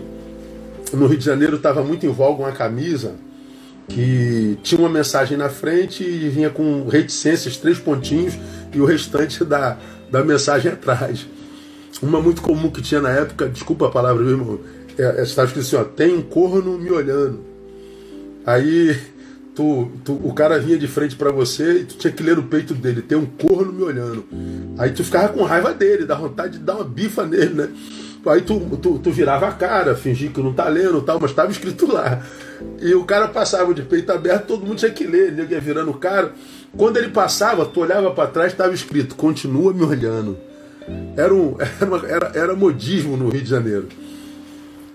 [0.93, 3.15] no Rio de Janeiro estava muito em voga uma camisa
[3.87, 8.33] que tinha uma mensagem na frente e vinha com reticências, três pontinhos,
[8.73, 9.77] e o restante da,
[10.11, 11.27] da mensagem atrás.
[12.01, 14.59] Uma muito comum que tinha na época, desculpa a palavra, meu irmão,
[14.97, 17.39] é, é, estava escrito assim, ó, tem um corno me olhando.
[18.45, 18.97] Aí
[19.55, 22.43] tu, tu, o cara vinha de frente para você e tu tinha que ler no
[22.43, 24.25] peito dele, tem um corno me olhando.
[24.77, 27.69] Aí tu ficava com raiva dele, dá vontade de dar uma bifa nele, né?
[28.25, 31.51] Aí tu, tu, tu virava a cara, fingia que não tá lendo tal, mas estava
[31.51, 32.21] escrito lá.
[32.81, 35.91] E o cara passava de peito aberto, todo mundo tinha que ler, ele ia virando
[35.91, 36.33] o cara.
[36.75, 40.37] Quando ele passava, tu olhava para trás, estava escrito, continua me olhando.
[41.15, 43.87] Era, um, era, era, era modismo no Rio de Janeiro.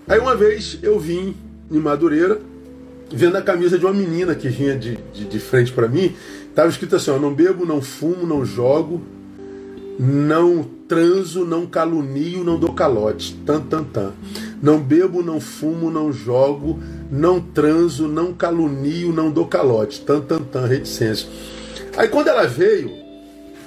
[0.07, 1.35] Aí uma vez eu vim
[1.71, 2.39] em Madureira,
[3.11, 6.15] vendo a camisa de uma menina que vinha de, de, de frente para mim,
[6.49, 9.01] estava escrito assim: ó, não bebo, não fumo, não jogo,
[9.97, 13.35] não transo, não calunio, não dou calote.
[13.45, 14.11] Tan, tan, tan.
[14.61, 16.79] Não bebo, não fumo, não jogo,
[17.11, 20.01] não transo, não calunio, não dou calote.
[20.01, 21.29] Tan, tan, tan, reticência.
[21.99, 22.93] Aí quando ela veio,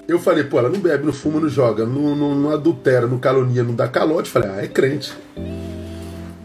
[0.08, 3.18] eu falei, pô, ela não bebe, não fuma, não joga, não, não, não adultera, não
[3.18, 4.30] calunia, não dá calote.
[4.30, 5.12] Falei, ah, é crente.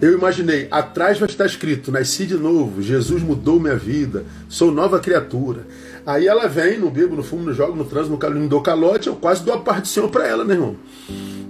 [0.02, 5.00] Eu imaginei, atrás vai estar escrito: Nasci de novo, Jesus mudou minha vida, sou nova
[5.00, 5.66] criatura.
[6.06, 9.08] Aí ela vem, no bebo, no fumo, no jogo, no trânsito, no caminho, dou calote,
[9.08, 10.76] eu quase dou a parte do Senhor para ela, né, irmão?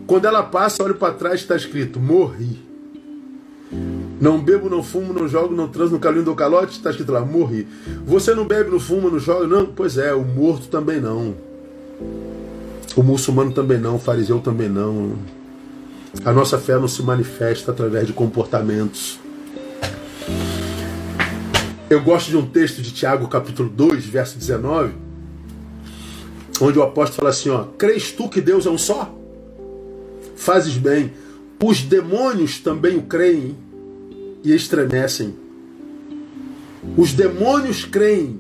[0.05, 2.66] Quando ela passa, olho para trás, está escrito: Morri.
[4.19, 7.21] Não bebo, não fumo, não jogo, não transo no caminho do calote, está escrito lá,
[7.21, 7.67] morri.
[8.05, 9.45] Você não bebe, não fuma, não joga?
[9.45, 11.35] Não, pois é, o morto também não.
[12.95, 15.13] O muçulmano também não, o fariseu também não.
[16.25, 19.19] A nossa fé não se manifesta através de comportamentos.
[21.87, 24.93] Eu gosto de um texto de Tiago, capítulo 2, verso 19,
[26.59, 29.15] onde o apóstolo fala assim: ó, crês tu que Deus é um só?
[30.35, 31.13] Fazes bem.
[31.63, 33.55] Os demônios também o creem
[34.47, 35.35] e estremecem.
[36.95, 38.39] Os demônios creem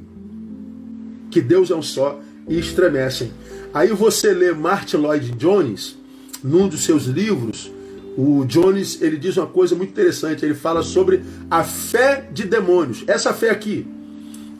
[1.29, 3.33] que Deus é um só e estremecem.
[3.73, 5.97] Aí você lê Martin Lloyd Jones,
[6.41, 7.69] num dos seus livros,
[8.17, 10.45] o Jones ele diz uma coisa muito interessante.
[10.45, 13.03] Ele fala sobre a fé de demônios.
[13.05, 13.85] Essa fé aqui,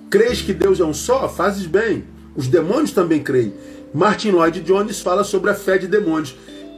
[0.09, 1.29] crês que Deus é um só?
[1.29, 2.03] Fazes bem.
[2.35, 3.53] Os demônios também creem.
[3.93, 6.35] Martin Lloyd Jones fala sobre a fé de demônios.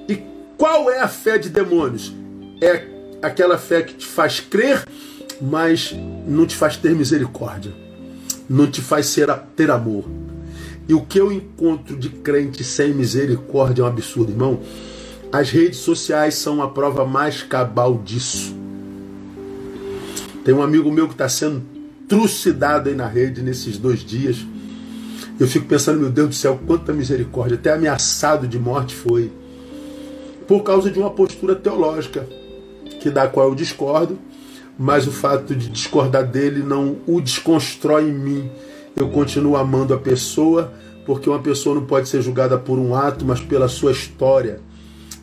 [0.08, 0.22] E
[0.58, 2.14] qual é a fé de demônios?
[2.62, 4.86] É aquela fé que te faz crer,
[5.42, 5.96] mas
[6.28, 7.72] não te faz ter misericórdia,
[8.50, 10.06] não te faz ser, ter amor.
[10.88, 14.60] E o que eu encontro de crente sem misericórdia é um absurdo, irmão.
[15.32, 18.56] As redes sociais são a prova mais cabal disso.
[20.44, 21.62] Tem um amigo meu que está sendo
[22.08, 24.38] trucidado aí na rede nesses dois dias.
[25.40, 27.56] Eu fico pensando, meu Deus do céu, quanta misericórdia.
[27.56, 29.32] Até ameaçado de morte foi.
[30.48, 32.28] Por causa de uma postura teológica,
[33.00, 34.18] que da qual eu discordo,
[34.78, 38.52] mas o fato de discordar dele não o desconstrói em mim.
[38.96, 40.74] Eu continuo amando a pessoa,
[41.06, 44.60] porque uma pessoa não pode ser julgada por um ato, mas pela sua história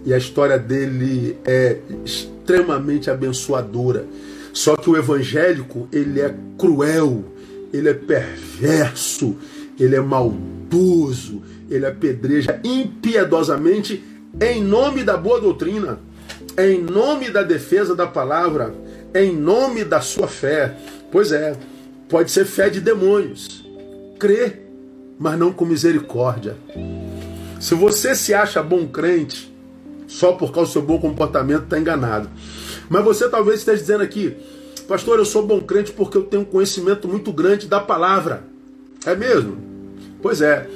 [0.06, 4.06] e a história dele é extremamente abençoadora.
[4.52, 7.24] Só que o evangélico, ele é cruel,
[7.72, 9.36] ele é perverso,
[9.78, 14.02] ele é maldoso, ele apedreja impiedosamente
[14.40, 15.98] em nome da boa doutrina,
[16.58, 18.74] em nome da defesa da palavra,
[19.14, 20.76] em nome da sua fé.
[21.10, 21.56] Pois é,
[22.08, 23.64] pode ser fé de demônios.
[24.18, 24.60] Crê,
[25.18, 26.56] mas não com misericórdia.
[27.60, 29.52] Se você se acha bom crente,
[30.06, 32.28] só por causa do seu bom comportamento está enganado.
[32.88, 34.36] Mas você talvez esteja dizendo aqui,
[34.86, 38.44] pastor, eu sou bom crente porque eu tenho um conhecimento muito grande da palavra.
[39.04, 39.58] É mesmo?
[40.22, 40.68] Pois é.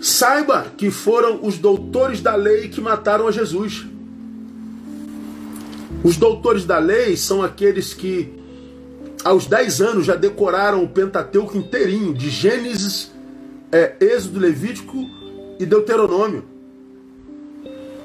[0.00, 3.86] Saiba que foram os doutores da lei que mataram a Jesus.
[6.02, 8.32] Os doutores da lei são aqueles que,
[9.24, 13.10] aos 10 anos, já decoraram o Pentateuco inteirinho, de Gênesis,
[13.70, 15.06] é, Êxodo, Levítico
[15.58, 16.52] e Deuteronômio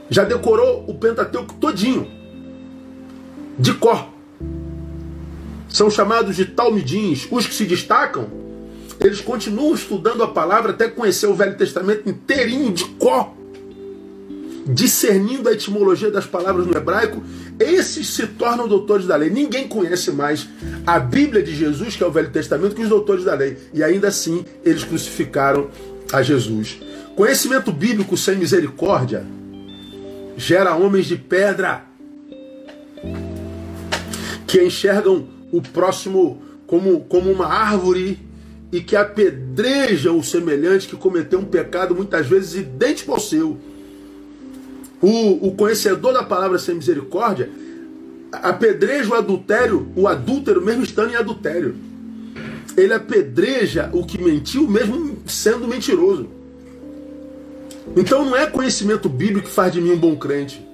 [0.10, 2.08] já decorou o Pentateuco todinho,
[3.58, 4.10] de cor.
[5.68, 7.28] São chamados de talmidins.
[7.30, 8.28] Os que se destacam,
[9.00, 13.36] eles continuam estudando a palavra até conhecer o Velho Testamento inteirinho, de cor.
[14.66, 17.22] Discernindo a etimologia das palavras no hebraico,
[17.60, 19.30] esses se tornam doutores da lei.
[19.30, 20.48] Ninguém conhece mais
[20.86, 23.58] a Bíblia de Jesus, que é o Velho Testamento, que os doutores da lei.
[23.74, 25.70] E ainda assim, eles crucificaram
[26.12, 26.78] a Jesus.
[27.16, 29.26] Conhecimento bíblico sem misericórdia
[30.38, 31.84] gera homens de pedra
[34.46, 38.20] que enxergam o próximo como, como uma árvore
[38.72, 43.58] e que apedrejam o semelhante que cometeu um pecado muitas vezes idêntico ao seu.
[45.02, 47.50] O, o conhecedor da palavra sem misericórdia
[48.32, 51.76] apedreja o adultério, o adúltero, mesmo estando em adultério.
[52.76, 56.28] Ele apedreja o que mentiu, mesmo sendo mentiroso.
[57.96, 60.66] Então não é conhecimento bíblico que faz de mim um bom crente.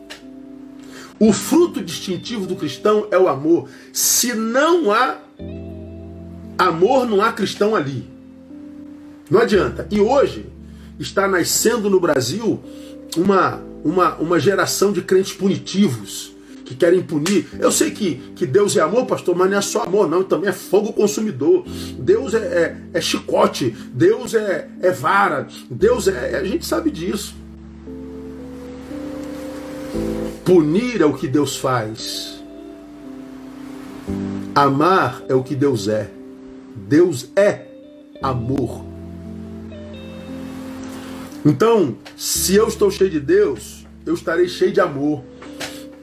[1.19, 3.69] O fruto distintivo do cristão é o amor.
[3.93, 5.17] Se não há
[6.57, 8.03] amor, não há cristão ali.
[9.29, 9.87] Não adianta.
[9.89, 10.45] E hoje
[10.99, 12.59] está nascendo no Brasil
[13.15, 17.47] uma, uma, uma geração de crentes punitivos que querem punir.
[17.59, 20.23] Eu sei que, que Deus é amor, pastor, mas não é só amor, não.
[20.23, 21.65] Também é fogo consumidor.
[21.99, 23.75] Deus é, é, é chicote.
[23.93, 25.47] Deus é, é vara.
[25.69, 26.37] Deus é.
[26.37, 27.35] A gente sabe disso.
[30.45, 32.41] Punir é o que Deus faz.
[34.55, 36.09] Amar é o que Deus é.
[36.75, 37.67] Deus é
[38.21, 38.92] amor.
[41.45, 45.23] Então, se eu estou cheio de Deus, eu estarei cheio de amor.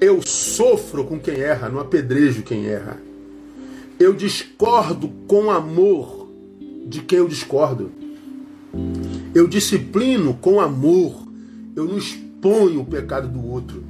[0.00, 2.98] Eu sofro com quem erra, não apedrejo quem erra.
[3.98, 6.28] Eu discordo com amor
[6.86, 7.90] de quem eu discordo.
[9.34, 11.26] Eu disciplino com amor.
[11.74, 13.82] Eu não exponho o pecado do outro.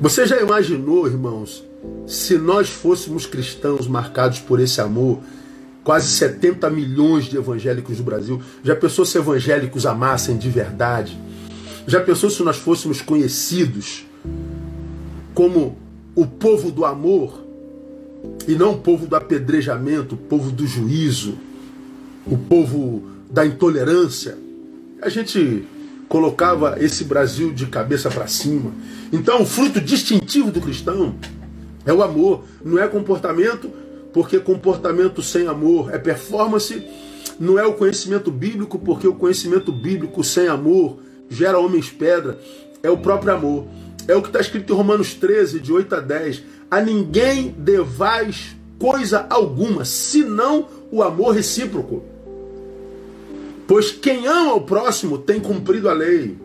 [0.00, 1.64] Você já imaginou, irmãos,
[2.06, 5.20] se nós fôssemos cristãos marcados por esse amor,
[5.84, 8.40] quase 70 milhões de evangélicos no Brasil.
[8.62, 11.18] Já pensou se evangélicos amassem de verdade?
[11.86, 14.04] Já pensou se nós fôssemos conhecidos
[15.34, 15.76] como
[16.14, 17.42] o povo do amor
[18.46, 21.36] e não o povo do apedrejamento, o povo do juízo,
[22.26, 24.38] o povo da intolerância?
[25.00, 25.64] A gente
[26.08, 28.70] colocava esse Brasil de cabeça para cima.
[29.12, 31.16] Então, o fruto distintivo do cristão
[31.84, 33.70] é o amor, não é comportamento,
[34.12, 36.86] porque comportamento sem amor é performance,
[37.38, 40.98] não é o conhecimento bíblico, porque o conhecimento bíblico sem amor
[41.28, 42.38] gera homens pedra,
[42.82, 43.66] é o próprio amor.
[44.06, 46.42] É o que está escrito em Romanos 13, de 8 a 10.
[46.70, 52.02] A ninguém devais coisa alguma, senão o amor recíproco.
[53.66, 56.36] Pois quem ama o próximo tem cumprido a lei.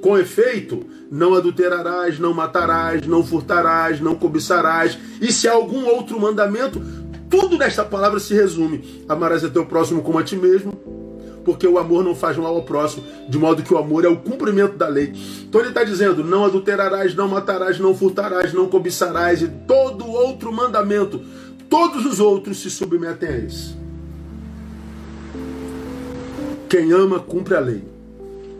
[0.00, 4.96] Com efeito, não adulterarás, não matarás, não furtarás, não cobiçarás.
[5.20, 6.80] E se há algum outro mandamento,
[7.30, 10.72] tudo nesta palavra se resume: amarás a teu próximo como a ti mesmo,
[11.44, 14.16] porque o amor não faz mal ao próximo, de modo que o amor é o
[14.16, 15.14] cumprimento da lei.
[15.48, 20.52] Então ele está dizendo: não adulterarás, não matarás, não furtarás, não cobiçarás, e todo outro
[20.52, 21.22] mandamento,
[21.68, 23.78] todos os outros se submetem a isso.
[26.68, 27.82] Quem ama, cumpre a lei.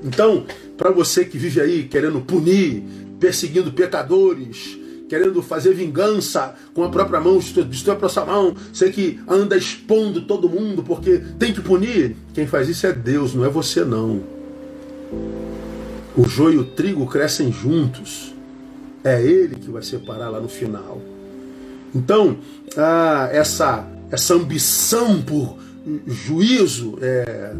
[0.02, 0.44] Então,
[0.76, 2.82] para você que vive aí querendo punir,
[3.20, 4.79] perseguindo pecadores,
[5.10, 10.22] querendo fazer vingança com a própria mão, destruir a própria mão, você que anda expondo
[10.22, 12.14] todo mundo porque tem que punir.
[12.32, 14.22] Quem faz isso é Deus, não é você não.
[16.16, 18.32] O joio e o trigo crescem juntos.
[19.02, 21.02] É Ele que vai separar lá no final.
[21.92, 22.38] Então,
[22.76, 25.58] ah, essa, essa ambição por
[26.06, 27.52] juízo é,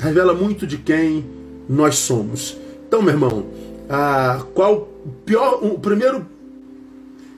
[0.00, 1.24] revela muito de quem
[1.68, 2.56] nós somos.
[2.88, 3.46] Então, meu irmão,
[3.88, 6.33] ah, qual o pior, o primeiro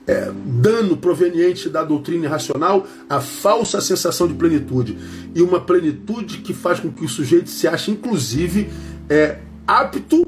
[0.07, 4.97] é, dano proveniente da doutrina irracional, a falsa sensação de plenitude.
[5.35, 8.69] E uma plenitude que faz com que o sujeito se ache, inclusive,
[9.09, 10.25] é, apto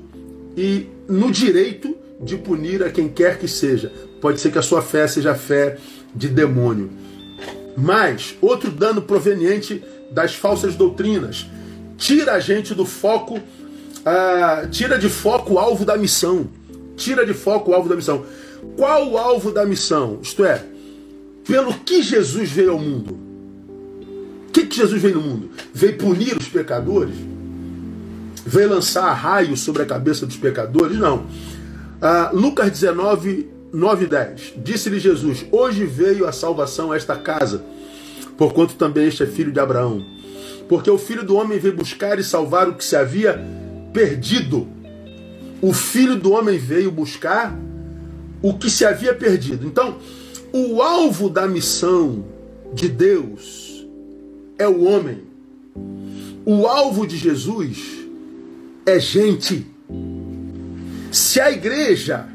[0.58, 3.92] e no direito de punir a quem quer que seja.
[4.20, 5.78] Pode ser que a sua fé seja fé
[6.14, 6.90] de demônio.
[7.78, 11.48] Mas, outro dano proveniente das falsas doutrinas.
[11.98, 13.40] Tira a gente do foco,
[14.06, 16.50] ah, tira de foco o alvo da missão.
[16.98, 18.26] Tira de foco o alvo da missão.
[18.76, 20.20] Qual o alvo da missão?
[20.22, 20.64] Isto é,
[21.46, 23.18] pelo que Jesus veio ao mundo?
[24.48, 25.50] O que, que Jesus veio no mundo?
[25.74, 27.16] Veio punir os pecadores?
[28.46, 30.98] Veio lançar raios sobre a cabeça dos pecadores?
[30.98, 31.26] Não.
[32.02, 34.54] Ah, Lucas 19, 9 e 10.
[34.58, 37.64] Disse-lhe Jesus: Hoje veio a salvação a esta casa,
[38.38, 40.06] porquanto também este é filho de Abraão.
[40.68, 43.40] Porque o filho do homem veio buscar e salvar o que se havia
[43.94, 44.68] perdido.
[45.62, 47.58] O filho do homem veio buscar
[48.42, 49.66] o que se havia perdido.
[49.66, 49.98] Então,
[50.52, 52.26] o alvo da missão
[52.74, 53.88] de Deus
[54.58, 55.24] é o homem.
[56.46, 58.00] O alvo de Jesus
[58.86, 59.66] é gente.
[61.12, 62.28] Se a igreja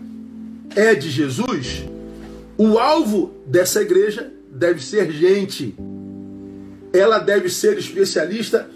[0.75, 1.85] é de Jesus,
[2.57, 5.75] o alvo dessa igreja deve ser gente.
[6.93, 8.71] Ela deve ser especialista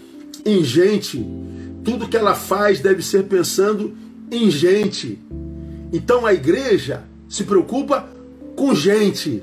[0.45, 1.25] em gente.
[1.83, 3.95] Tudo que ela faz deve ser pensando
[4.29, 5.17] em gente.
[5.91, 8.09] Então a igreja se preocupa
[8.55, 9.41] com gente.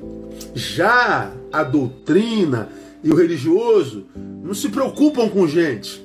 [0.55, 2.68] Já a doutrina
[3.03, 4.05] e o religioso
[4.43, 6.05] não se preocupam com gente,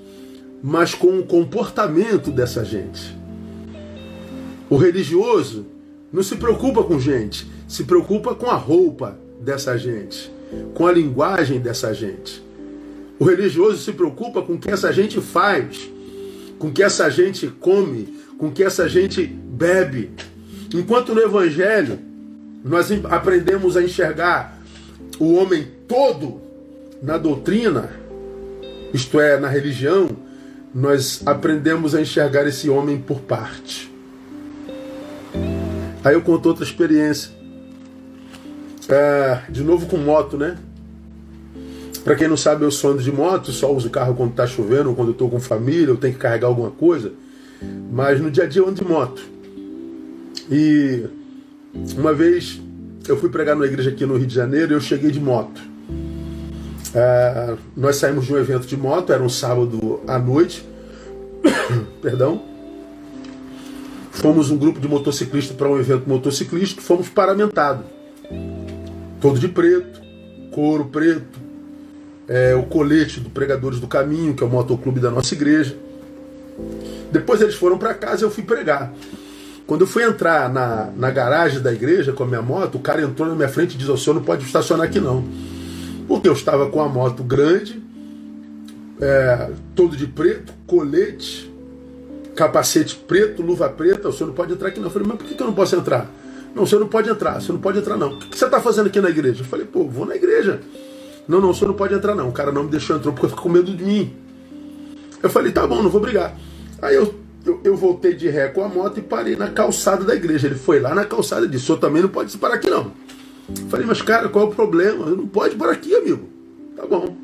[0.64, 3.18] mas com o comportamento dessa gente.
[4.70, 5.66] O religioso
[6.14, 10.32] não se preocupa com gente, se preocupa com a roupa dessa gente,
[10.74, 12.42] com a linguagem dessa gente.
[13.20, 15.90] O religioso se preocupa com o que essa gente faz,
[16.58, 20.12] com o que essa gente come, com o que essa gente bebe,
[20.74, 22.00] Enquanto no Evangelho
[22.64, 24.58] nós aprendemos a enxergar
[25.20, 26.40] o homem todo
[27.02, 27.90] na doutrina,
[28.94, 30.10] isto é, na religião,
[30.74, 33.92] nós aprendemos a enxergar esse homem por parte.
[36.04, 37.32] Aí eu conto outra experiência.
[38.90, 40.58] É, de novo com moto, né?
[42.04, 44.48] Para quem não sabe, eu sou ando de moto, só uso o carro quando está
[44.48, 47.12] chovendo, quando eu estou com família, eu tenho que carregar alguma coisa.
[47.92, 49.22] Mas no dia a dia eu ando de moto.
[50.52, 51.06] E
[51.98, 52.62] uma vez
[53.08, 55.62] eu fui pregar numa igreja aqui no Rio de Janeiro e eu cheguei de moto.
[56.94, 60.68] É, nós saímos de um evento de moto, era um sábado à noite.
[62.02, 62.44] Perdão.
[64.12, 67.86] Fomos um grupo de motociclistas para um evento motociclístico, fomos paramentados.
[69.22, 70.02] Todo de preto,
[70.52, 71.40] couro preto,
[72.28, 75.78] é, o colete do Pregadores do Caminho, que é o motoclube da nossa igreja.
[77.10, 78.94] Depois eles foram para casa e eu fui pregar.
[79.72, 83.02] Quando eu fui entrar na, na garagem da igreja com a minha moto, o cara
[83.02, 85.24] entrou na minha frente e disse: O senhor não pode estacionar aqui não.
[86.10, 87.82] Porque eu estava com a moto grande,
[89.00, 91.50] é, todo de preto, colete,
[92.36, 94.10] capacete preto, luva preta.
[94.10, 94.88] O senhor não pode entrar aqui não.
[94.88, 96.06] Eu falei: Mas por que, que eu não posso entrar?
[96.54, 98.10] Não, o senhor não pode entrar, o senhor não pode entrar não.
[98.10, 99.40] O que você está fazendo aqui na igreja?
[99.40, 100.60] Eu falei: Pô, vou na igreja.
[101.30, 102.28] Não, não, o senhor não pode entrar não.
[102.28, 104.14] O cara não me deixou entrar porque ficou com medo de mim.
[105.24, 106.36] Eu falei: Tá bom, não vou brigar.
[106.82, 110.16] Aí eu eu, eu, voltei de ré com a moto e parei na calçada da
[110.16, 110.48] igreja.
[110.48, 112.92] Ele foi lá na calçada e disse: senhor também não pode parar aqui, não.
[113.70, 115.08] Falei, mas cara, qual é o problema?
[115.08, 116.30] Eu não pode parar aqui, amigo.
[116.76, 117.16] Tá bom.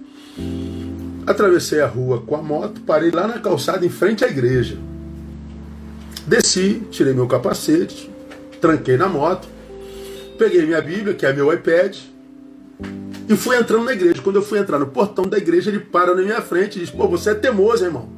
[1.25, 4.77] Atravessei a rua com a moto, parei lá na calçada em frente à igreja.
[6.25, 8.09] Desci, tirei meu capacete,
[8.59, 9.47] tranquei na moto,
[10.37, 11.97] peguei minha Bíblia, que é meu iPad,
[13.29, 14.21] e fui entrando na igreja.
[14.21, 16.89] Quando eu fui entrar no portão da igreja, ele para na minha frente e diz:
[16.89, 18.09] Pô, você é teimoso, irmão.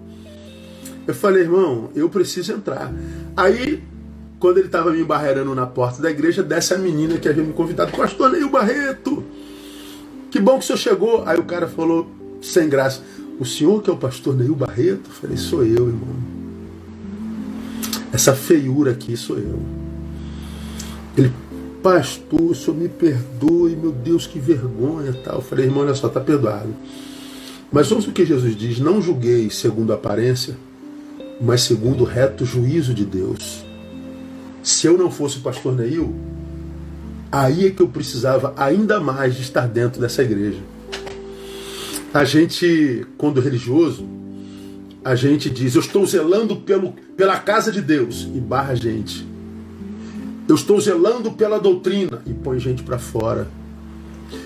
[1.10, 2.93] Eu falei, irmão, eu preciso entrar.
[3.36, 3.82] Aí,
[4.38, 7.51] quando ele estava me embarreirando na porta da igreja, desce a menina que havia me
[7.51, 9.24] convidado, pastor Neil Barreto.
[10.30, 11.24] Que bom que o senhor chegou.
[11.26, 12.12] Aí o cara falou,
[12.43, 13.01] sem graça,
[13.39, 15.10] o senhor que é o pastor Neil Barreto?
[15.10, 16.16] Eu falei, sou eu, irmão.
[18.14, 19.60] Essa feiura aqui sou eu.
[21.18, 21.34] Ele,
[21.82, 25.12] pastor, o senhor me perdoe, meu Deus, que vergonha.
[25.24, 25.38] Tal.
[25.38, 26.70] Eu falei, irmão, olha só, está perdoado.
[27.72, 30.68] Mas ouça o que Jesus diz: não julguei segundo a aparência
[31.40, 33.64] mas segundo o reto juízo de Deus.
[34.62, 36.14] Se eu não fosse o pastor Neil,
[37.32, 40.60] aí é que eu precisava ainda mais de estar dentro dessa igreja.
[42.14, 44.06] A gente, quando religioso,
[45.04, 49.28] a gente diz: Eu estou zelando pelo, pela casa de Deus, e barra gente.
[50.48, 53.48] Eu estou zelando pela doutrina, e põe gente para fora.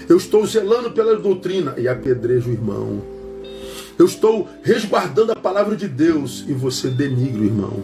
[0.08, 3.13] Eu estou zelando pela doutrina, e apedreja o irmão.
[3.98, 7.84] Eu estou resguardando a palavra de Deus e você denigre o irmão.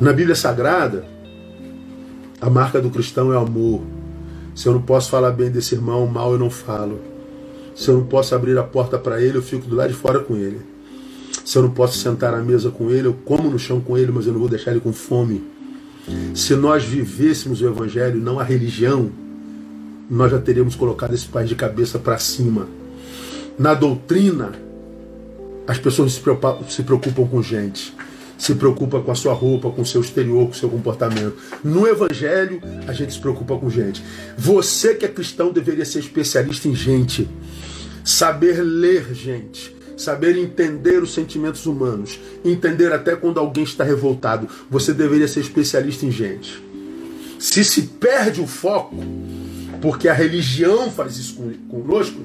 [0.00, 1.06] Na Bíblia Sagrada,
[2.40, 3.82] a marca do cristão é o amor.
[4.54, 7.00] Se eu não posso falar bem desse irmão, mal eu não falo.
[7.74, 10.20] Se eu não posso abrir a porta para ele, eu fico do lado de fora
[10.20, 10.60] com ele.
[11.44, 14.12] Se eu não posso sentar à mesa com ele, eu como no chão com ele,
[14.12, 15.42] mas eu não vou deixar ele com fome.
[16.34, 19.10] Se nós vivêssemos o Evangelho, não a religião,
[20.10, 22.68] nós já teríamos colocado esse país de cabeça para cima.
[23.58, 24.52] Na doutrina,
[25.66, 27.94] as pessoas se preocupam, se preocupam com gente,
[28.36, 31.36] se preocupa com a sua roupa, com o seu exterior, com o seu comportamento.
[31.62, 34.02] No Evangelho, a gente se preocupa com gente.
[34.36, 37.28] Você que é cristão deveria ser especialista em gente,
[38.04, 44.48] saber ler gente, saber entender os sentimentos humanos, entender até quando alguém está revoltado.
[44.68, 46.62] Você deveria ser especialista em gente.
[47.38, 48.96] Se se perde o foco,
[49.80, 52.20] porque a religião faz isso conosco,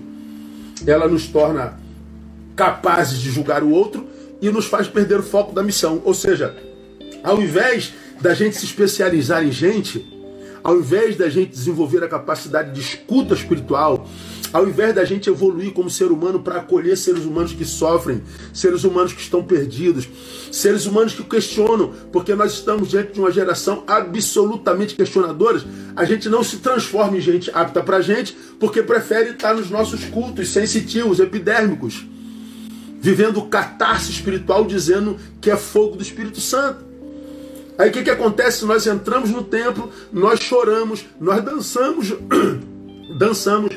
[0.86, 1.80] ela nos torna
[2.56, 4.08] capazes de julgar o outro
[4.42, 6.02] e nos faz perder o foco da missão.
[6.06, 6.56] Ou seja,
[7.24, 10.06] ao invés da gente se especializar em gente,
[10.64, 14.08] ao invés da gente desenvolver a capacidade de escuta espiritual,
[14.52, 18.84] ao invés da gente evoluir como ser humano para acolher seres humanos que sofrem, seres
[18.84, 20.08] humanos que estão perdidos,
[20.52, 25.62] seres humanos que questionam, porque nós estamos diante de uma geração absolutamente questionadora,
[25.96, 30.06] a gente não se transforma em gente apta para gente, porque prefere estar nos nossos
[30.06, 32.06] cultos sensitivos, epidérmicos,
[33.00, 36.89] vivendo catarse espiritual, dizendo que é fogo do Espírito Santo.
[37.80, 38.66] Aí o que, que acontece?
[38.66, 42.14] Nós entramos no templo, nós choramos, nós dançamos,
[43.18, 43.74] dançamos,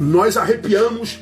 [0.00, 1.20] nós arrepiamos,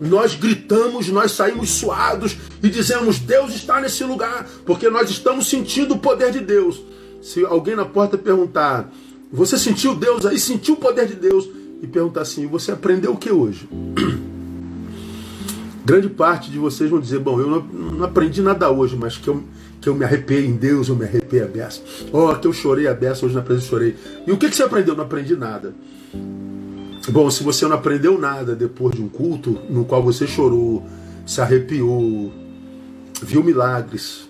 [0.00, 5.92] nós gritamos, nós saímos suados e dizemos: Deus está nesse lugar, porque nós estamos sentindo
[5.92, 6.80] o poder de Deus.
[7.20, 8.90] Se alguém na porta perguntar,
[9.30, 11.46] você sentiu Deus aí, sentiu o poder de Deus,
[11.82, 13.68] e perguntar assim: você aprendeu o que hoje?
[15.88, 19.26] Grande parte de vocês vão dizer: Bom, eu não, não aprendi nada hoje, mas que
[19.26, 19.42] eu,
[19.80, 21.80] que eu me arrepiei em Deus, eu me arrepiei a beça.
[22.12, 23.96] Oh, que eu chorei a beça, hoje na presença chorei.
[24.26, 24.94] E o que, que você aprendeu?
[24.94, 25.74] Não aprendi nada.
[27.08, 30.86] Bom, se você não aprendeu nada depois de um culto no qual você chorou,
[31.26, 32.34] se arrepiou,
[33.22, 34.28] viu milagres,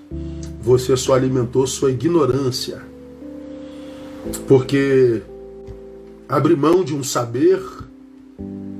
[0.63, 2.81] você só alimentou sua ignorância.
[4.47, 5.23] Porque
[6.29, 7.61] abrir mão de um saber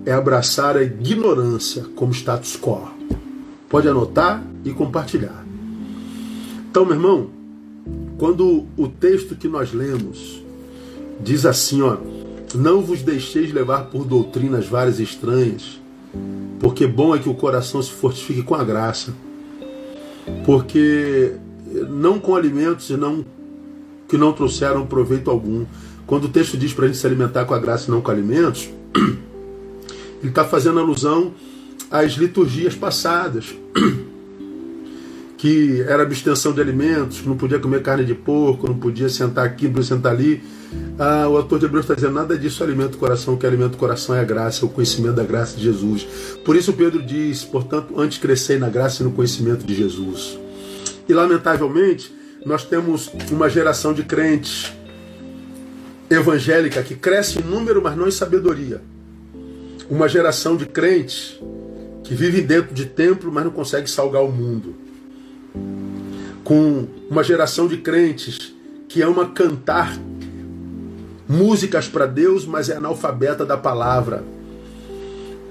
[0.09, 2.89] é abraçar a ignorância como status quo.
[3.69, 5.45] Pode anotar e compartilhar.
[6.71, 7.29] Então, meu irmão,
[8.17, 10.43] quando o texto que nós lemos
[11.21, 11.99] diz assim, ó,
[12.55, 15.79] não vos deixeis levar por doutrinas várias estranhas,
[16.59, 19.13] porque bom é que o coração se fortifique com a graça.
[20.47, 21.35] Porque
[21.91, 23.27] não com alimentos e não
[24.09, 25.67] que não trouxeram proveito algum.
[26.07, 28.11] Quando o texto diz para a gente se alimentar com a graça e não com
[28.11, 28.71] alimentos,
[30.21, 31.35] ele está fazendo alusão
[31.91, 33.55] às liturgias passadas,
[35.39, 39.67] que era abstenção de alimentos, não podia comer carne de porco, não podia sentar aqui,
[39.67, 40.43] não podia sentar ali.
[40.99, 43.75] Ah, o autor de Hebreus está dizendo nada disso alimenta o coração, o que alimenta
[43.75, 46.07] o coração é a graça, é o conhecimento da graça de Jesus.
[46.45, 50.39] Por isso Pedro diz, portanto, antes crescei na graça e no conhecimento de Jesus.
[51.09, 52.13] E lamentavelmente,
[52.45, 54.73] nós temos uma geração de crentes
[56.11, 58.83] evangélica que cresce em número, mas não em sabedoria.
[59.91, 61.41] Uma geração de crentes
[62.05, 64.75] que vive dentro de templo, mas não consegue salgar o mundo.
[66.45, 68.55] Com uma geração de crentes
[68.89, 69.99] que ama cantar
[71.29, 74.25] músicas para Deus, mas é analfabeta da palavra.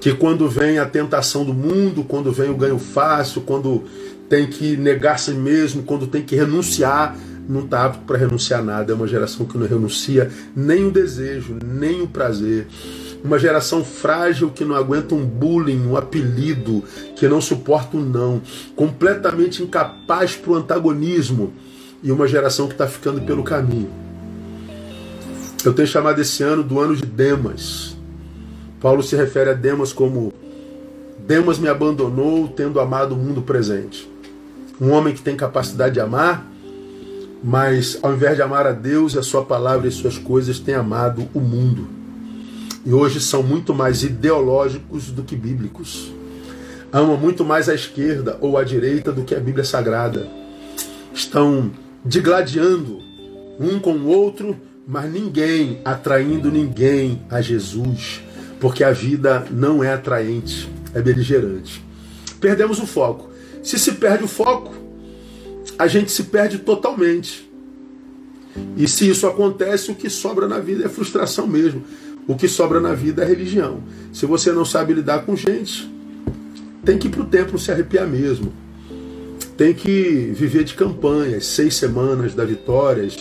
[0.00, 3.84] Que quando vem a tentação do mundo, quando vem o ganho fácil, quando
[4.28, 7.16] tem que negar a si mesmo, quando tem que renunciar,
[7.48, 8.92] não está apto para renunciar a nada.
[8.92, 12.66] É uma geração que não renuncia nem o desejo, nem o prazer.
[13.22, 16.84] Uma geração frágil que não aguenta um bullying, um apelido,
[17.16, 18.40] que não suporta um não.
[18.76, 21.52] Completamente incapaz para o antagonismo.
[22.02, 23.90] E uma geração que está ficando pelo caminho.
[25.64, 27.96] Eu tenho chamado esse ano do ano de Demas.
[28.80, 30.32] Paulo se refere a Demas como
[31.26, 34.08] Demas me abandonou tendo amado o mundo presente.
[34.80, 36.46] Um homem que tem capacidade de amar,
[37.42, 41.28] mas ao invés de amar a Deus, a sua palavra e suas coisas, tem amado
[41.34, 41.97] o mundo.
[42.84, 46.12] E hoje são muito mais ideológicos do que bíblicos.
[46.92, 50.28] Amam muito mais a esquerda ou a direita do que a Bíblia Sagrada.
[51.12, 51.70] Estão
[52.04, 52.98] digladiando
[53.60, 54.56] um com o outro
[54.90, 58.22] mas ninguém atraindo ninguém a Jesus,
[58.58, 61.84] porque a vida não é atraente, é beligerante.
[62.40, 63.28] Perdemos o foco.
[63.62, 64.74] Se se perde o foco,
[65.78, 67.46] a gente se perde totalmente.
[68.78, 71.84] E se isso acontece, o que sobra na vida é frustração mesmo.
[72.28, 73.80] O que sobra na vida é religião.
[74.12, 75.90] Se você não sabe lidar com gente,
[76.84, 78.52] tem que ir para o templo se arrepiar mesmo.
[79.56, 83.16] Tem que viver de campanhas, seis semanas da vitórias,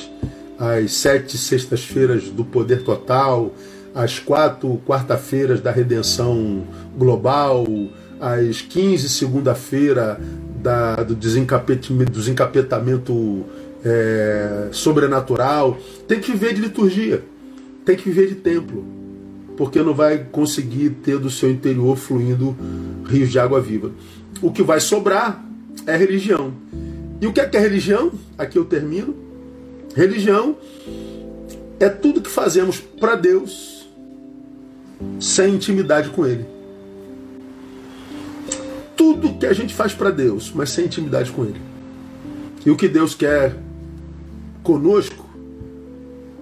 [0.59, 3.55] as sete sextas-feiras do poder total,
[3.95, 6.65] as quatro quarta-feiras da redenção
[6.97, 7.65] global,
[8.19, 10.19] as quinze segunda-feira
[11.07, 13.45] do desencapetamento, do desencapetamento
[13.85, 15.77] é, sobrenatural.
[16.09, 17.23] Tem que viver de liturgia,
[17.85, 18.96] tem que viver de templo,
[19.57, 22.55] porque não vai conseguir ter do seu interior fluindo
[23.05, 23.91] rios de água viva.
[24.41, 25.43] O que vai sobrar
[25.85, 26.53] é religião.
[27.19, 28.11] E o que é, que é religião?
[28.37, 29.27] Aqui eu termino
[29.97, 30.55] Religião
[31.79, 33.89] é tudo que fazemos para Deus
[35.19, 36.45] sem intimidade com Ele.
[38.95, 41.59] Tudo que a gente faz para Deus, mas sem intimidade com Ele.
[42.63, 43.55] E o que Deus quer
[44.61, 45.27] conosco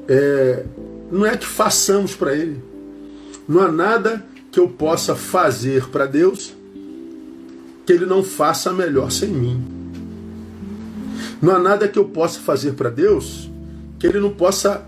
[0.09, 0.65] é,
[1.09, 2.61] não é que façamos para Ele.
[3.47, 6.53] Não há nada que eu possa fazer para Deus
[7.85, 9.63] que Ele não faça melhor sem mim.
[11.41, 13.49] Não há nada que eu possa fazer para Deus
[13.99, 14.85] que Ele não possa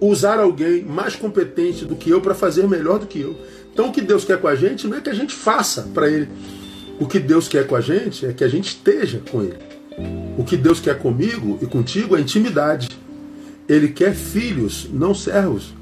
[0.00, 3.36] usar alguém mais competente do que eu para fazer melhor do que eu.
[3.72, 6.08] Então o que Deus quer com a gente não é que a gente faça para
[6.08, 6.28] Ele.
[6.98, 9.58] O que Deus quer com a gente é que a gente esteja com Ele.
[10.36, 12.88] O que Deus quer comigo e contigo é intimidade.
[13.68, 15.72] Ele quer filhos, não servos.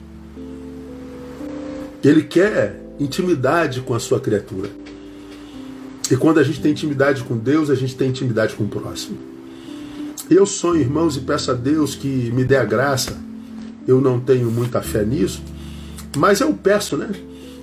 [2.05, 4.69] Ele quer intimidade com a sua criatura.
[6.11, 9.17] E quando a gente tem intimidade com Deus, a gente tem intimidade com o próximo.
[10.29, 13.17] Eu sonho, irmãos, e peço a Deus que me dê a graça.
[13.87, 15.43] Eu não tenho muita fé nisso,
[16.17, 17.11] mas eu peço, né?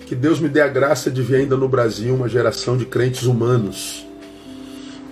[0.05, 3.23] Que Deus me dê a graça de ver ainda no Brasil uma geração de crentes
[3.23, 4.05] humanos,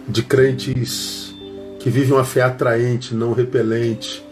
[0.08, 1.34] de crentes
[1.80, 4.24] que vivem uma fé atraente, não repelente,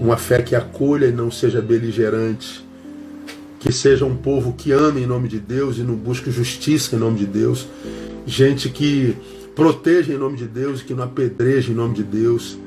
[0.00, 2.64] uma fé que acolha e não seja beligerante,
[3.60, 6.98] que seja um povo que ame em nome de Deus e não busque justiça em
[6.98, 7.68] nome de Deus,
[8.26, 9.14] gente que
[9.54, 12.58] proteja em nome de Deus, que não apedreja em nome de Deus,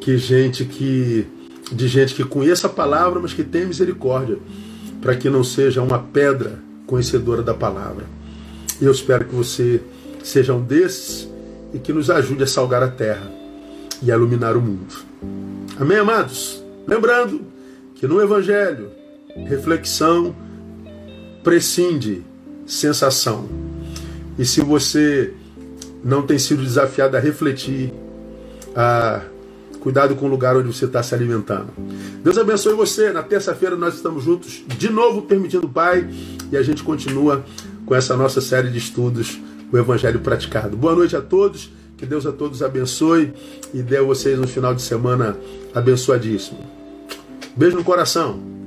[0.00, 1.26] que gente que
[1.70, 4.38] de gente que conheça a palavra, mas que tem misericórdia,
[5.00, 8.04] para que não seja uma pedra conhecedora da palavra.
[8.80, 9.80] Eu espero que você
[10.22, 11.28] seja um desses
[11.72, 13.30] e que nos ajude a salgar a terra
[14.02, 14.96] e a iluminar o mundo.
[15.78, 16.64] Amém, amados?
[16.88, 17.42] Lembrando
[17.94, 18.90] que no Evangelho,
[19.36, 20.34] reflexão
[21.42, 22.22] prescinde
[22.66, 23.48] sensação.
[24.38, 25.32] E se você
[26.04, 27.92] não tem sido desafiado a refletir,
[28.74, 29.22] a
[29.80, 31.68] cuidado com o lugar onde você está se alimentando.
[32.22, 33.10] Deus abençoe você.
[33.12, 36.08] Na terça-feira nós estamos juntos de novo, permitindo o Pai,
[36.52, 37.44] e a gente continua
[37.86, 39.40] com essa nossa série de estudos,
[39.72, 40.76] o Evangelho Praticado.
[40.76, 41.72] Boa noite a todos.
[41.96, 43.34] Que Deus a todos abençoe
[43.74, 45.36] e dê a vocês um final de semana
[45.74, 46.58] abençoadíssimo.
[47.54, 48.59] Beijo no coração.